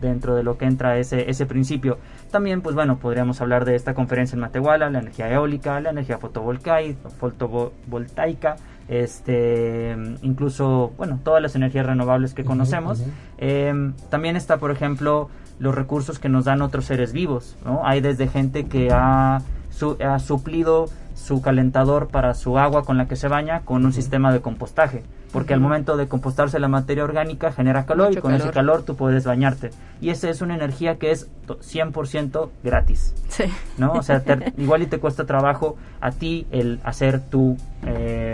[0.00, 1.98] dentro de lo que entra ese, ese principio.
[2.30, 6.18] También, pues bueno, podríamos hablar de esta conferencia en Matehuala, la energía eólica, la energía
[6.18, 8.56] fotovoltaica, fotovoltaica
[8.90, 13.00] este, incluso, bueno, todas las energías renovables que Ujú, conocemos.
[13.00, 13.10] ujú.
[13.38, 15.28] Eh, también está, por ejemplo,
[15.58, 17.82] los recursos que nos dan otros seres vivos, ¿no?
[17.86, 23.06] Hay desde gente que ha, su- ha suplido su calentador para su agua con la
[23.06, 27.04] que se baña con un sistema de compostaje, porque al momento de compostarse la materia
[27.04, 28.54] orgánica genera calor Mucho y con ese calor.
[28.54, 29.70] calor tú puedes bañarte.
[30.00, 33.14] Y esa es una energía que es to- 100% gratis.
[33.28, 33.44] Sí.
[33.76, 33.92] ¿no?
[33.92, 38.29] O sea, te- igual y te cuesta trabajo a ti el hacer tu eh,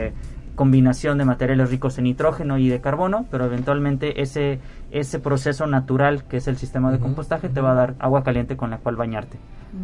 [0.56, 4.58] combinación de materiales ricos en nitrógeno y de carbono, pero eventualmente ese,
[4.90, 8.56] ese proceso natural que es el sistema de compostaje te va a dar agua caliente
[8.56, 9.38] con la cual bañarte.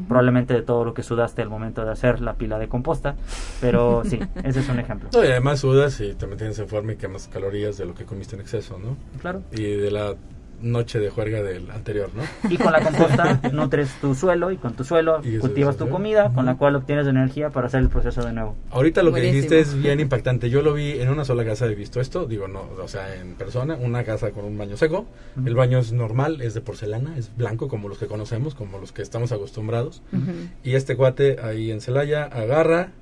[0.09, 3.15] Probablemente de todo lo que sudaste al momento de hacer la pila de composta,
[3.61, 5.11] pero sí, ese es un ejemplo.
[5.13, 8.05] No, y además sudas y te mantienes en forma y quemas calorías de lo que
[8.05, 8.97] comiste en exceso, ¿no?
[9.21, 9.43] Claro.
[9.53, 10.15] Y de la
[10.63, 12.23] noche de juerga del anterior, ¿no?
[12.51, 16.33] Y con la composta nutres tu suelo y con tu suelo Y cultivas tu comida,
[16.33, 18.57] con la cual obtienes energía para hacer el proceso de nuevo.
[18.71, 19.35] Ahorita lo que Buenísimo.
[19.35, 20.51] dijiste es bien impactante.
[20.51, 23.35] Yo lo vi en una sola casa, he visto esto, digo, no, o sea, en
[23.35, 25.07] persona, una casa con un baño seco.
[25.37, 25.47] Ujú.
[25.47, 28.93] El baño es normal, es de porcelana, es blanco como los que conocemos, como los
[28.93, 30.03] que estamos acostumbrados.
[30.13, 30.33] Ujú.
[30.63, 32.93] Y este cuate ahí en Celaya agarra,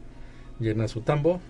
[0.59, 1.41] llena su tambo,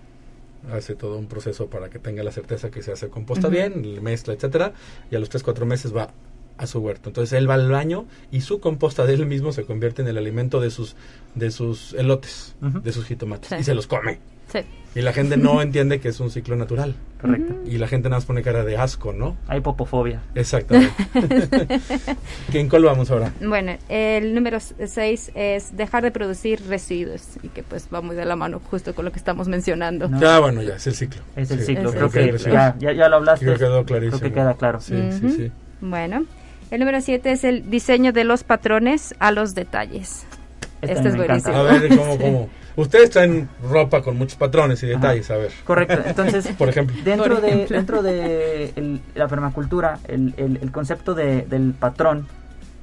[0.71, 3.55] hace todo un proceso para que tenga la certeza que se hace composta Ujú.
[3.57, 4.73] bien, le mezcla, etcétera,
[5.09, 6.11] y a los 3 4 meses va
[6.57, 7.09] a su huerto.
[7.09, 10.17] Entonces él va al baño y su composta de él mismo se convierte en el
[10.17, 10.95] alimento de sus
[11.33, 13.55] de sus elotes, de sus jitomates Sí.
[13.59, 14.19] y se los come.
[14.51, 14.59] Sí.
[14.93, 16.95] Y la gente no entiende que es un ciclo natural.
[17.21, 17.53] Correcto.
[17.65, 19.37] Y la gente nada más pone cara de asco, ¿no?
[19.47, 20.19] Hay popofobia.
[20.35, 20.91] Exactamente.
[22.51, 23.31] ¿Que ¿En cuál vamos ahora?
[23.41, 28.25] Bueno, el número 6 es dejar de producir residuos y que pues va muy de
[28.25, 30.09] la mano justo con lo que estamos mencionando.
[30.09, 30.19] No.
[30.19, 31.21] Ya, bueno, ya, es el ciclo.
[31.37, 31.91] Es el Sí, ciclo.
[31.91, 33.45] Creo que ya, ya, ya lo hablaste.
[33.45, 34.19] Creo que quedó clarísimo.
[34.19, 34.81] Creo que queda claro.
[34.81, 35.51] Sí, sí, sí.
[35.79, 36.25] Bueno,
[36.69, 40.25] el número 7 es el diseño de los patrones a los detalles.
[40.81, 41.49] Este Este es encanta.
[41.57, 41.79] A buenísimo.
[41.81, 42.19] ver, ¿cómo, Sí.
[42.19, 42.49] cómo?
[42.75, 45.51] Ustedes traen ropa con muchos patrones y detalles, a ver.
[45.65, 45.99] Correcto.
[46.05, 46.95] Entonces, Por ejemplo.
[47.03, 52.27] dentro Por de dentro de el- la permacultura, el, el- el concepto de- del patrón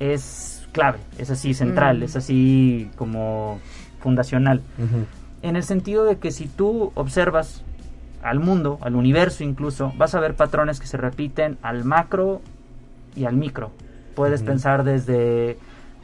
[0.01, 2.03] es clave, es así central, Mm.
[2.03, 3.61] es así como
[4.01, 4.61] fundacional.
[5.43, 7.63] En el sentido de que si tú observas
[8.23, 12.43] al mundo, al universo incluso, vas a ver patrones que se repiten al macro
[13.17, 13.71] y al micro.
[14.15, 15.57] Puedes pensar desde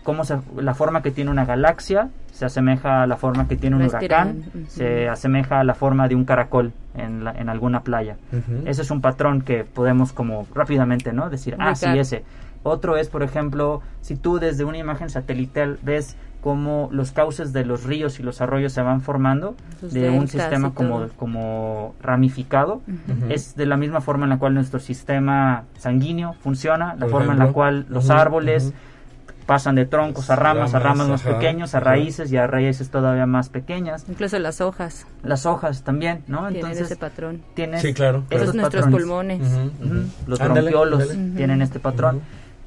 [0.05, 3.75] cómo se, la forma que tiene una galaxia se asemeja a la forma que tiene
[3.77, 8.17] un huracán, se asemeja a la forma de un caracol en, la- en alguna playa.
[8.33, 8.63] Ujú.
[8.67, 11.29] Ese es un patrón que podemos como rápidamente, ¿no?
[11.31, 12.25] Decir, ah, sí, ese.
[12.63, 17.65] Otro es, por ejemplo, si tú desde una imagen satelital ves cómo los cauces de
[17.65, 22.81] los ríos y los arroyos se van formando Sus de un sistema como, como ramificado,
[23.31, 27.33] es de la misma forma en la cual nuestro sistema sanguíneo funciona, la Por forma
[27.33, 28.73] en la cual los árboles.
[29.47, 31.91] Pasan de troncos a ramas, a Ramas, más ajá, pequeños, a ajá.
[31.91, 34.05] raíces y a raíces todavía más pequeñas.
[34.09, 36.39] Incluso las hojas Las hojas también, ¿no?
[36.49, 37.43] tienen Entonces ese patrón.
[37.55, 38.27] tienes Sí, claro, claro.
[38.31, 39.07] esos Esos nuestros patrones.
[39.07, 39.41] pulmones.
[39.83, 40.09] Ujú.
[40.27, 41.37] Los Ándale, bronquiolos ándale.
[41.37, 42.21] Tienen este patrón.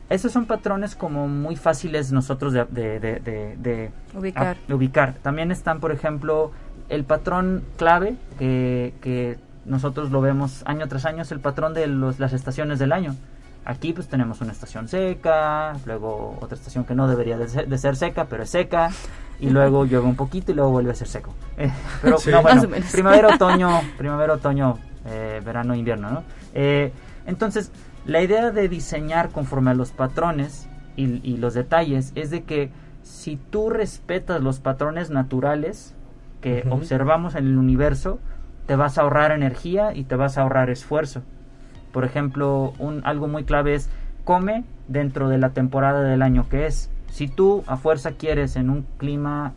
[0.10, 4.48] Esos son patrones como muy fáciles nosotros de, de- de- de- de Ubicar.
[4.56, 5.14] a- de ubicar.
[5.22, 6.52] También están, por ejemplo,
[6.90, 11.88] el patrón clave que, que nosotros lo vemos año tras año, es el patrón de
[11.88, 13.16] los, las estaciones del año.
[13.70, 17.78] Aquí pues tenemos una estación seca, luego otra estación que no debería de ser, de
[17.78, 18.92] ser seca, pero es seca,
[19.42, 21.36] y luego llueve un poquito y luego vuelve a ser seco.
[21.58, 21.70] Eh,
[22.02, 22.32] pero Sí.
[22.32, 22.62] no, bueno,
[22.94, 26.24] primavera, otoño, primavera, otoño, eh, verano, invierno, ¿no?
[26.54, 26.94] Eh,
[27.26, 27.74] entonces,
[28.06, 32.72] la idea de diseñar conforme a los patrones y, y los detalles es de que
[33.04, 35.94] si tú respetas los patrones naturales
[36.40, 38.20] que observamos en el universo,
[38.66, 41.22] te vas a ahorrar energía y te vas a ahorrar esfuerzo.
[41.98, 43.90] Por ejemplo, un, algo muy clave es
[44.24, 46.92] come dentro de la temporada del año que es.
[47.10, 49.54] Si tú a fuerza quieres en un clima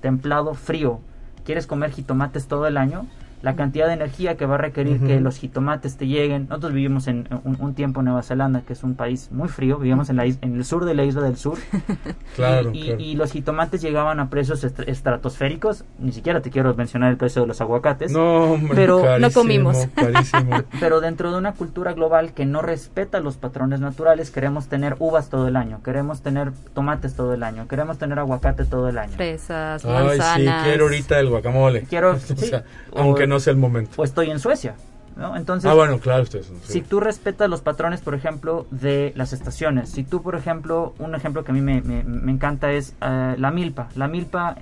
[0.00, 1.00] templado, frío,
[1.44, 3.04] quieres comer jitomates todo el año,
[3.42, 6.46] la cantidad de energía que va a requerir que los jitomates te lleguen.
[6.48, 9.78] Nosotros vivimos en un, un tiempo en Nueva Zelanda, que es un país muy frío,
[9.78, 11.58] vivíamos en, la is- en el sur de la isla del sur,
[12.36, 13.00] Claro, y, y- claro.
[13.00, 17.42] y los jitomates llegaban a precios est- estratosféricos, ni siquiera te quiero mencionar el precio
[17.42, 19.86] de los aguacates, No, hombre, pero- carísimo, no comimos.
[19.94, 20.62] Carísimo.
[20.80, 25.28] pero dentro de una cultura global que no respeta los patrones naturales, queremos tener uvas
[25.30, 29.12] todo el año, queremos tener tomates todo el año, queremos tener aguacate todo el año.
[29.12, 30.62] Fresas, Ay, manzanas.
[30.62, 31.82] sí, quiero ahorita el guacamole.
[31.82, 33.90] Quiero- O sí, sea, o- no sea el momento.
[33.96, 34.74] O estoy en Suecia,
[35.16, 35.36] ¿no?
[35.36, 36.46] Entonces, ah, bueno, claro, ustedes.
[36.46, 36.72] sí.
[36.72, 41.14] si tú respetas los patrones, por ejemplo, de las estaciones, si tú, por ejemplo, un
[41.14, 43.88] ejemplo que a mí me, me- me encanta es eh, la milpa.
[43.94, 44.56] La milpa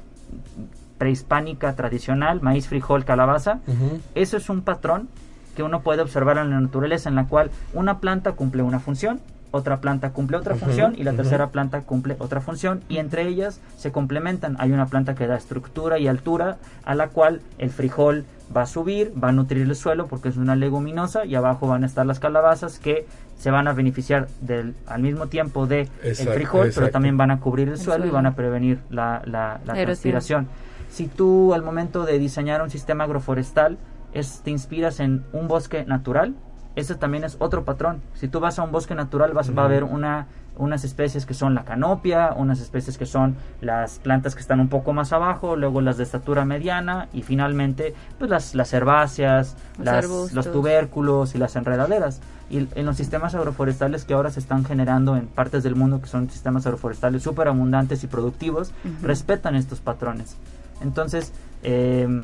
[0.98, 4.00] prehispánica tradicional, maíz, frijol, calabaza, Ujú.
[4.14, 5.08] eso es un patrón
[5.56, 9.20] que uno puede observar en la naturaleza en la cual una planta cumple una función,
[9.50, 13.60] otra planta cumple otra función y la tercera planta cumple otra función y entre ellas
[13.76, 14.56] se complementan.
[14.58, 18.24] Hay una planta que da estructura y altura a la cual el frijol
[18.54, 21.82] va a subir, va a nutrir el suelo porque es una leguminosa y abajo van
[21.82, 23.06] a estar las calabazas que
[23.38, 27.30] se van a beneficiar del, al mismo tiempo de el Exacto, frijol, pero también van
[27.30, 30.48] a cubrir el, El suelo, y van a prevenir la, la, transpiración.
[30.90, 33.78] Si tú al momento de diseñar un sistema agroforestal
[34.12, 36.34] es, te inspiras en un bosque natural,
[36.76, 38.02] ese también es otro patrón.
[38.14, 40.26] Si tú vas a un bosque natural vas, va a haber una,
[40.56, 44.68] unas especies que son la canopia, unas especies que son las plantas que están un
[44.68, 49.86] poco más abajo, luego las de estatura mediana y finalmente pues las, las herbáceas, Los
[49.86, 52.20] las- los tubérculos y las enredaderas.
[52.50, 56.06] Y en los sistemas agroforestales que ahora se están generando en partes del mundo, que
[56.08, 59.06] son sistemas agroforestales súper abundantes y productivos, Ujú.
[59.06, 60.36] respetan estos patrones.
[60.82, 61.32] Entonces,
[61.62, 62.22] eh,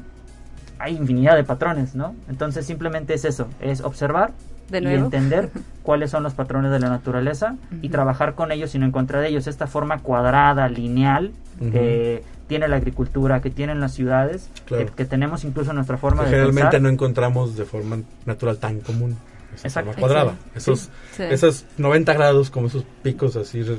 [0.78, 2.14] hay infinidad de patrones, ¿no?
[2.28, 4.32] Entonces simplemente es eso, es observar
[4.70, 5.50] De y entender
[5.82, 9.20] cuáles son los patrones de la naturaleza y trabajar con ellos y no en contra
[9.20, 9.46] de ellos.
[9.46, 11.32] Esta forma cuadrada, lineal,
[11.72, 14.86] que tiene la agricultura, que tienen las ciudades, Claro.
[14.86, 16.80] que, que tenemos incluso nuestra forma Que de generalmente pensar.
[16.82, 19.16] no encontramos de forma natural tan común.
[19.54, 19.92] Esa Exacto.
[19.92, 20.32] forma cuadrada.
[20.32, 20.50] Sí.
[20.56, 20.80] Esos,
[21.16, 21.22] Sí.
[21.24, 23.70] esos 90 grados, como esos picos así, Sí,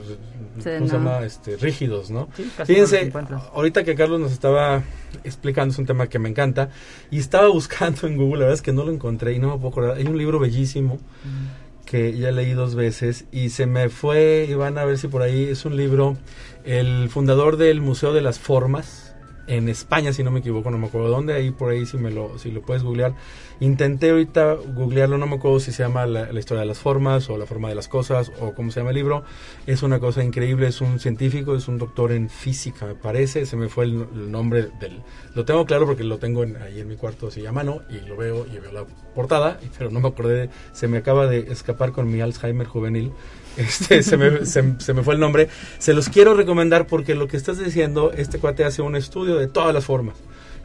[0.77, 1.19] ¿cómo se llama?
[1.25, 2.27] Este, rígidos, ¿no?
[2.65, 3.11] Fíjense,
[3.53, 4.83] ahorita que Carlos nos estaba
[5.23, 6.69] explicando, es un tema que me encanta,
[7.09, 9.55] y estaba buscando en Google, la verdad es que no lo encontré y no me
[9.55, 9.97] puedo acordar.
[9.97, 10.99] Hay un libro bellísimo
[11.85, 15.21] que ya leí dos veces y se me fue, y van a ver si por
[15.21, 16.17] ahí es un libro,
[16.63, 19.10] el fundador del Museo de las Formas,
[19.51, 22.09] en España, si no me equivoco, no me acuerdo dónde, ahí por ahí si me
[22.09, 23.13] lo, si lo puedes googlear.
[23.59, 27.29] Intenté ahorita googlearlo, no me acuerdo si se llama la, la historia de las formas
[27.29, 29.23] o la forma de las cosas o cómo se llama el libro.
[29.67, 33.57] Es una cosa increíble, es un científico, es un doctor en física, me parece, se
[33.57, 35.01] me fue el, el nombre del...
[35.35, 37.99] Lo tengo claro porque lo tengo en- ahí en mi cuarto así a mano y
[38.07, 41.91] lo veo y veo la portada, pero no me acordé, se me acaba de escapar
[41.91, 43.11] con mi Alzheimer juvenil.
[43.57, 45.49] Este, se, me, se, se me fue el nombre.
[45.77, 49.47] Se los quiero recomendar porque lo que estás diciendo, este cuate hace un estudio de
[49.47, 50.15] todas las formas.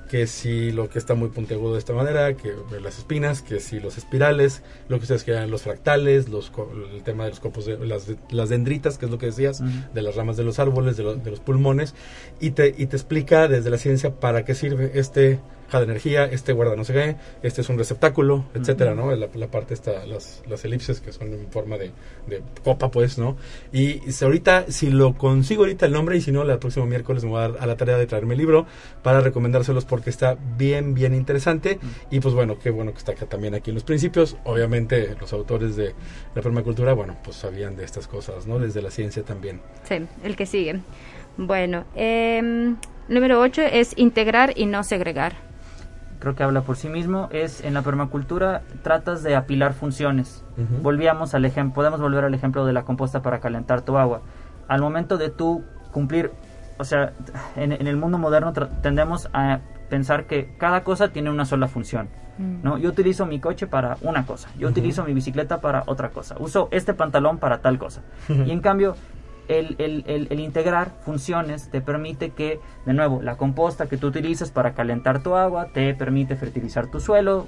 [0.09, 3.81] Que si lo que está muy puntiagudo de esta manera, que las espinas, que si
[3.81, 6.53] los espirales, lo que ustedes quieran, los fractales, los,
[6.95, 10.03] el tema de los copos, de, las, las dendritas, que es lo que decías, de
[10.03, 11.97] las ramas de los árboles, de, lo- de los pulmones,
[12.39, 16.25] y te, y te explica desde la ciencia para qué sirve este ja de energía,
[16.25, 19.15] este guarda no sé qué, este es un receptáculo, etcétera, ¿no?
[19.15, 21.93] La, la parte está, las, las elipses que son en forma de,
[22.27, 23.37] de copa, pues, ¿no?
[23.73, 27.25] Y si ahorita, si lo consigo ahorita el nombre, y si no, el próximo miércoles
[27.25, 28.67] me voy a dar a la tarea de traerme el libro
[29.03, 31.79] para recomendárselos porque está bien, bien interesante.
[32.11, 34.37] Y pues bueno, qué bueno que está acá también aquí en los principios.
[34.45, 35.95] Obviamente, los autores de
[36.35, 38.59] la permacultura, bueno, pues sabían de estas cosas, ¿no?
[38.59, 39.61] Desde la ciencia también.
[39.85, 40.81] Sí, el que sigue.
[41.37, 42.77] Bueno, em,
[43.09, 45.35] número 8 es integrar y no segregar.
[46.19, 50.45] Creo que habla por sí mismo, es en la permacultura tratas de apilar funciones.
[50.57, 50.83] Ujú.
[50.83, 54.23] Volvíamos al ejemplo, podemos volver al ejemplo de la composta para calentar tu agua.
[54.69, 56.31] Al momento de tú cumplir,
[56.79, 57.13] o sea,
[57.57, 61.69] en, en el mundo moderno tra- tendemos a pensar que cada cosa tiene una sola
[61.69, 62.09] función.
[62.39, 62.77] ¿no?
[62.77, 66.69] Yo utilizo mi coche para una cosa, yo utilizo mi bicicleta para otra cosa, uso
[66.71, 68.03] este pantalón para tal cosa.
[68.29, 68.95] Y en cambio,
[69.49, 74.09] el, el- el- el integrar funciones te permite que, de nuevo, la composta que tú
[74.09, 77.47] utilizas para calentar tu agua te permite fertilizar tu suelo,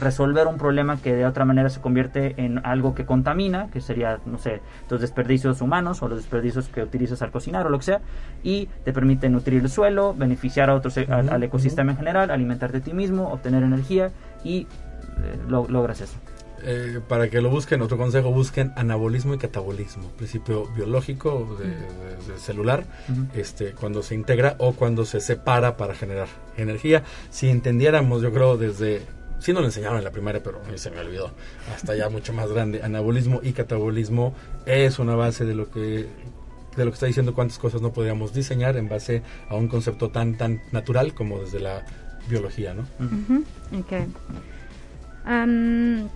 [0.00, 4.20] resolver un problema que de otra manera se convierte en algo que contamina, que sería,
[4.26, 7.84] no sé, tus desperdicios humanos o los desperdicios que utilizas al cocinar o lo que
[7.86, 8.00] sea,
[8.44, 12.80] y te permite nutrir el suelo, beneficiar a otros, al, ecosistema en general, alimentarte a
[12.80, 14.10] ti mismo, obtener energía
[14.44, 14.66] y eh,
[15.48, 16.16] lo- logras eso.
[16.64, 22.32] Eh, para que lo busquen, otro consejo, busquen anabolismo y catabolismo, principio biológico de, de-
[22.32, 22.84] de celular,
[23.34, 27.04] este, cuando se integra o cuando se separa para generar energía.
[27.30, 29.02] Si entendiéramos, yo creo, desde,
[29.38, 31.30] sí nos lo enseñaron en la primaria, pero a mí se me olvidó,
[31.74, 34.34] hasta ya mucho más grande, anabolismo y catabolismo
[34.66, 36.06] es una base de lo que
[36.76, 40.10] de lo que está diciendo cuántas cosas no podríamos diseñar en base a un concepto
[40.10, 41.84] tan tan natural como desde la
[42.28, 42.82] biología, ¿no?
[43.04, 43.44] Ujú,
[43.80, 43.92] ok.
[45.24, 46.08] Am,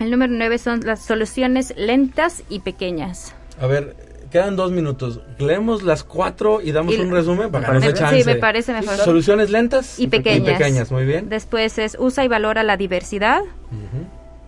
[0.00, 3.34] el número 9 son las soluciones lentas y pequeñas.
[3.60, 3.96] A ver,
[4.30, 5.20] quedan dos minutos.
[5.38, 8.24] Leemos las cuatro y damos Y- un resumen para que Me- nos dé sí, chance.
[8.24, 8.96] me parece mejor.
[8.96, 10.48] Soluciones lentas Y pequeñas.
[10.48, 11.28] Y pequeñas, muy bien.
[11.28, 13.42] Después es usa y valora la diversidad.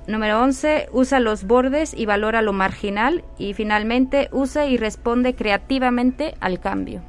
[0.09, 3.25] Número 11, usa los bordes y valora lo marginal.
[3.39, 7.01] Y finalmente, usa y responde creativamente al cambio.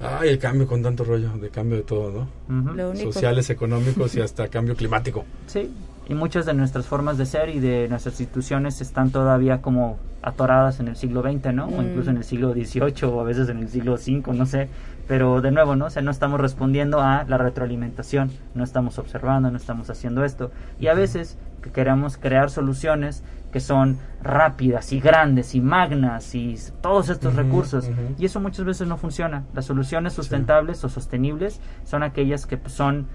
[0.00, 2.72] Ay, el cambio con tanto rollo, de cambio de todo, ¿no?
[2.74, 5.24] Lo único- Sociales, económicos y hasta cambio climático.
[5.46, 5.70] Sí,
[6.08, 10.80] y muchas de nuestras formas de ser y de nuestras instituciones están todavía como atoradas
[10.80, 11.66] en el siglo XX, ¿no?
[11.66, 14.68] O incluso en el siglo XVIII o a veces en el siglo V, no sé.
[15.08, 15.86] Pero de nuevo, ¿no?
[15.86, 20.50] O sea, no estamos respondiendo a la retroalimentación, no estamos observando, no estamos haciendo esto.
[20.80, 26.56] Y a veces que queremos crear soluciones que son rápidas y grandes y magnas y
[26.80, 27.88] todos estos recursos.
[28.18, 29.44] Y eso muchas veces no funciona.
[29.54, 33.06] Las soluciones sustentables o sostenibles son aquellas que son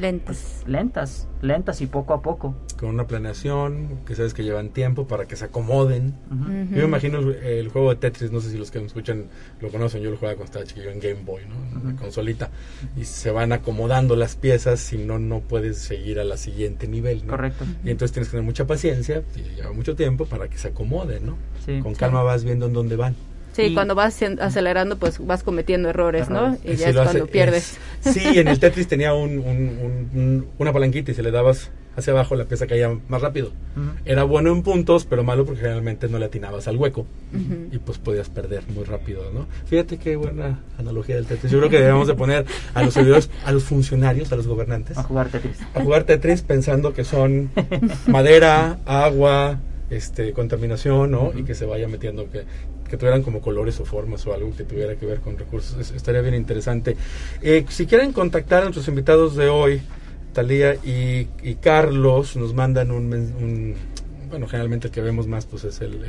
[0.00, 0.64] Lentas.
[0.66, 2.54] lentas, lentas y poco a poco.
[2.78, 6.14] Con una planeación, que sabes que llevan tiempo para que se acomoden.
[6.70, 9.26] Yo me imagino el, el juego de Tetris, no sé si los que me escuchan
[9.60, 11.80] lo conocen, yo lo jugaba cuando estaba chiquillo en Game Boy, ¿no?
[11.80, 12.50] En la consolita.
[12.96, 17.26] Y se van acomodando las piezas, si no, no puedes seguir a la siguiente nivel,
[17.26, 17.32] ¿no?
[17.32, 17.66] Correcto.
[17.84, 21.26] Y entonces tienes que tener mucha paciencia, y lleva mucho tiempo para que se acomoden,
[21.26, 21.36] ¿no?
[21.66, 21.80] Sí.
[21.80, 23.14] Con calma vas viendo en dónde van.
[23.52, 26.56] Sí, Y- cuando vas acelerando, pues vas cometiendo errores, ¿no?
[26.64, 27.78] Y ya es cuando hace- pierdes.
[28.04, 31.30] es- sí, en el Tetris tenía un, un- un- un- una palanquita y si le
[31.30, 33.50] dabas hacia abajo la pieza caía más rápido.
[34.04, 37.04] Era bueno en puntos, pero malo porque generalmente no le atinabas al hueco
[37.72, 39.46] y pues podías perder muy rápido, ¿no?
[39.66, 41.50] Fíjate qué buena analogía del Tetris.
[41.50, 44.96] Yo creo que debemos de poner a los servidores, a los funcionarios, a los gobernantes,
[44.96, 45.58] A jugar Tetris.
[45.74, 47.50] a jugar Tetris pensando que son
[48.06, 49.58] madera, agua,
[49.90, 51.32] este, contaminación, ¿no?
[51.36, 52.44] Y que se vaya metiendo, que,
[52.90, 55.92] que tuvieran como colores o formas o algo que tuviera que ver con recursos.
[55.92, 56.96] estaría bien interesante.
[57.40, 59.80] Eh, si quieren contactar a nuestros invitados de hoy,
[60.32, 61.26] Talía y,
[61.60, 63.74] Carlos, nos mandan un,
[64.30, 66.00] bueno, generalmente el que vemos más pues es el,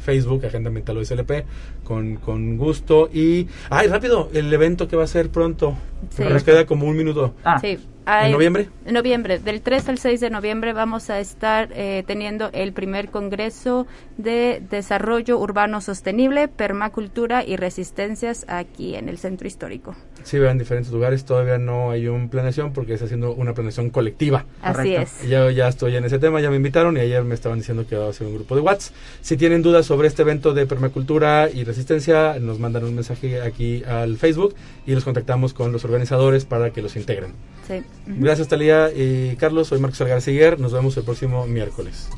[0.00, 1.44] Facebook, Agenda Ambiental OSLP,
[1.84, 3.08] con, con gusto.
[3.12, 5.76] Y, ay, rápido, el evento que va a ser pronto.
[6.18, 7.34] Nos queda como un minuto.
[7.44, 7.58] Ah.
[7.60, 7.78] Sí.
[8.06, 8.68] ¿En noviembre?
[8.84, 13.10] En noviembre, del 3 al 6 de noviembre vamos a estar eh, teniendo el primer
[13.10, 19.96] Congreso de Desarrollo Urbano Sostenible, Permacultura y Resistencias aquí en el Centro Histórico.
[20.26, 24.44] Sí, vean diferentes lugares, todavía no hay una planeación porque está haciendo una planeación colectiva.
[24.60, 25.22] Así es.
[25.28, 27.94] Ya, ya estoy en ese tema, ya me invitaron y ayer me estaban diciendo que
[27.94, 28.92] va a ser un grupo de WhatsApp.
[29.20, 33.84] Si tienen dudas sobre este evento de permacultura y resistencia, nos mandan un mensaje aquí
[33.84, 37.32] al Facebook y los contactamos con los organizadores para que los integren.
[38.06, 39.68] Gracias, Talía y Carlos.
[39.68, 40.58] Soy Marcos Algarciguer.
[40.58, 42.08] Nos vemos el próximo miércoles.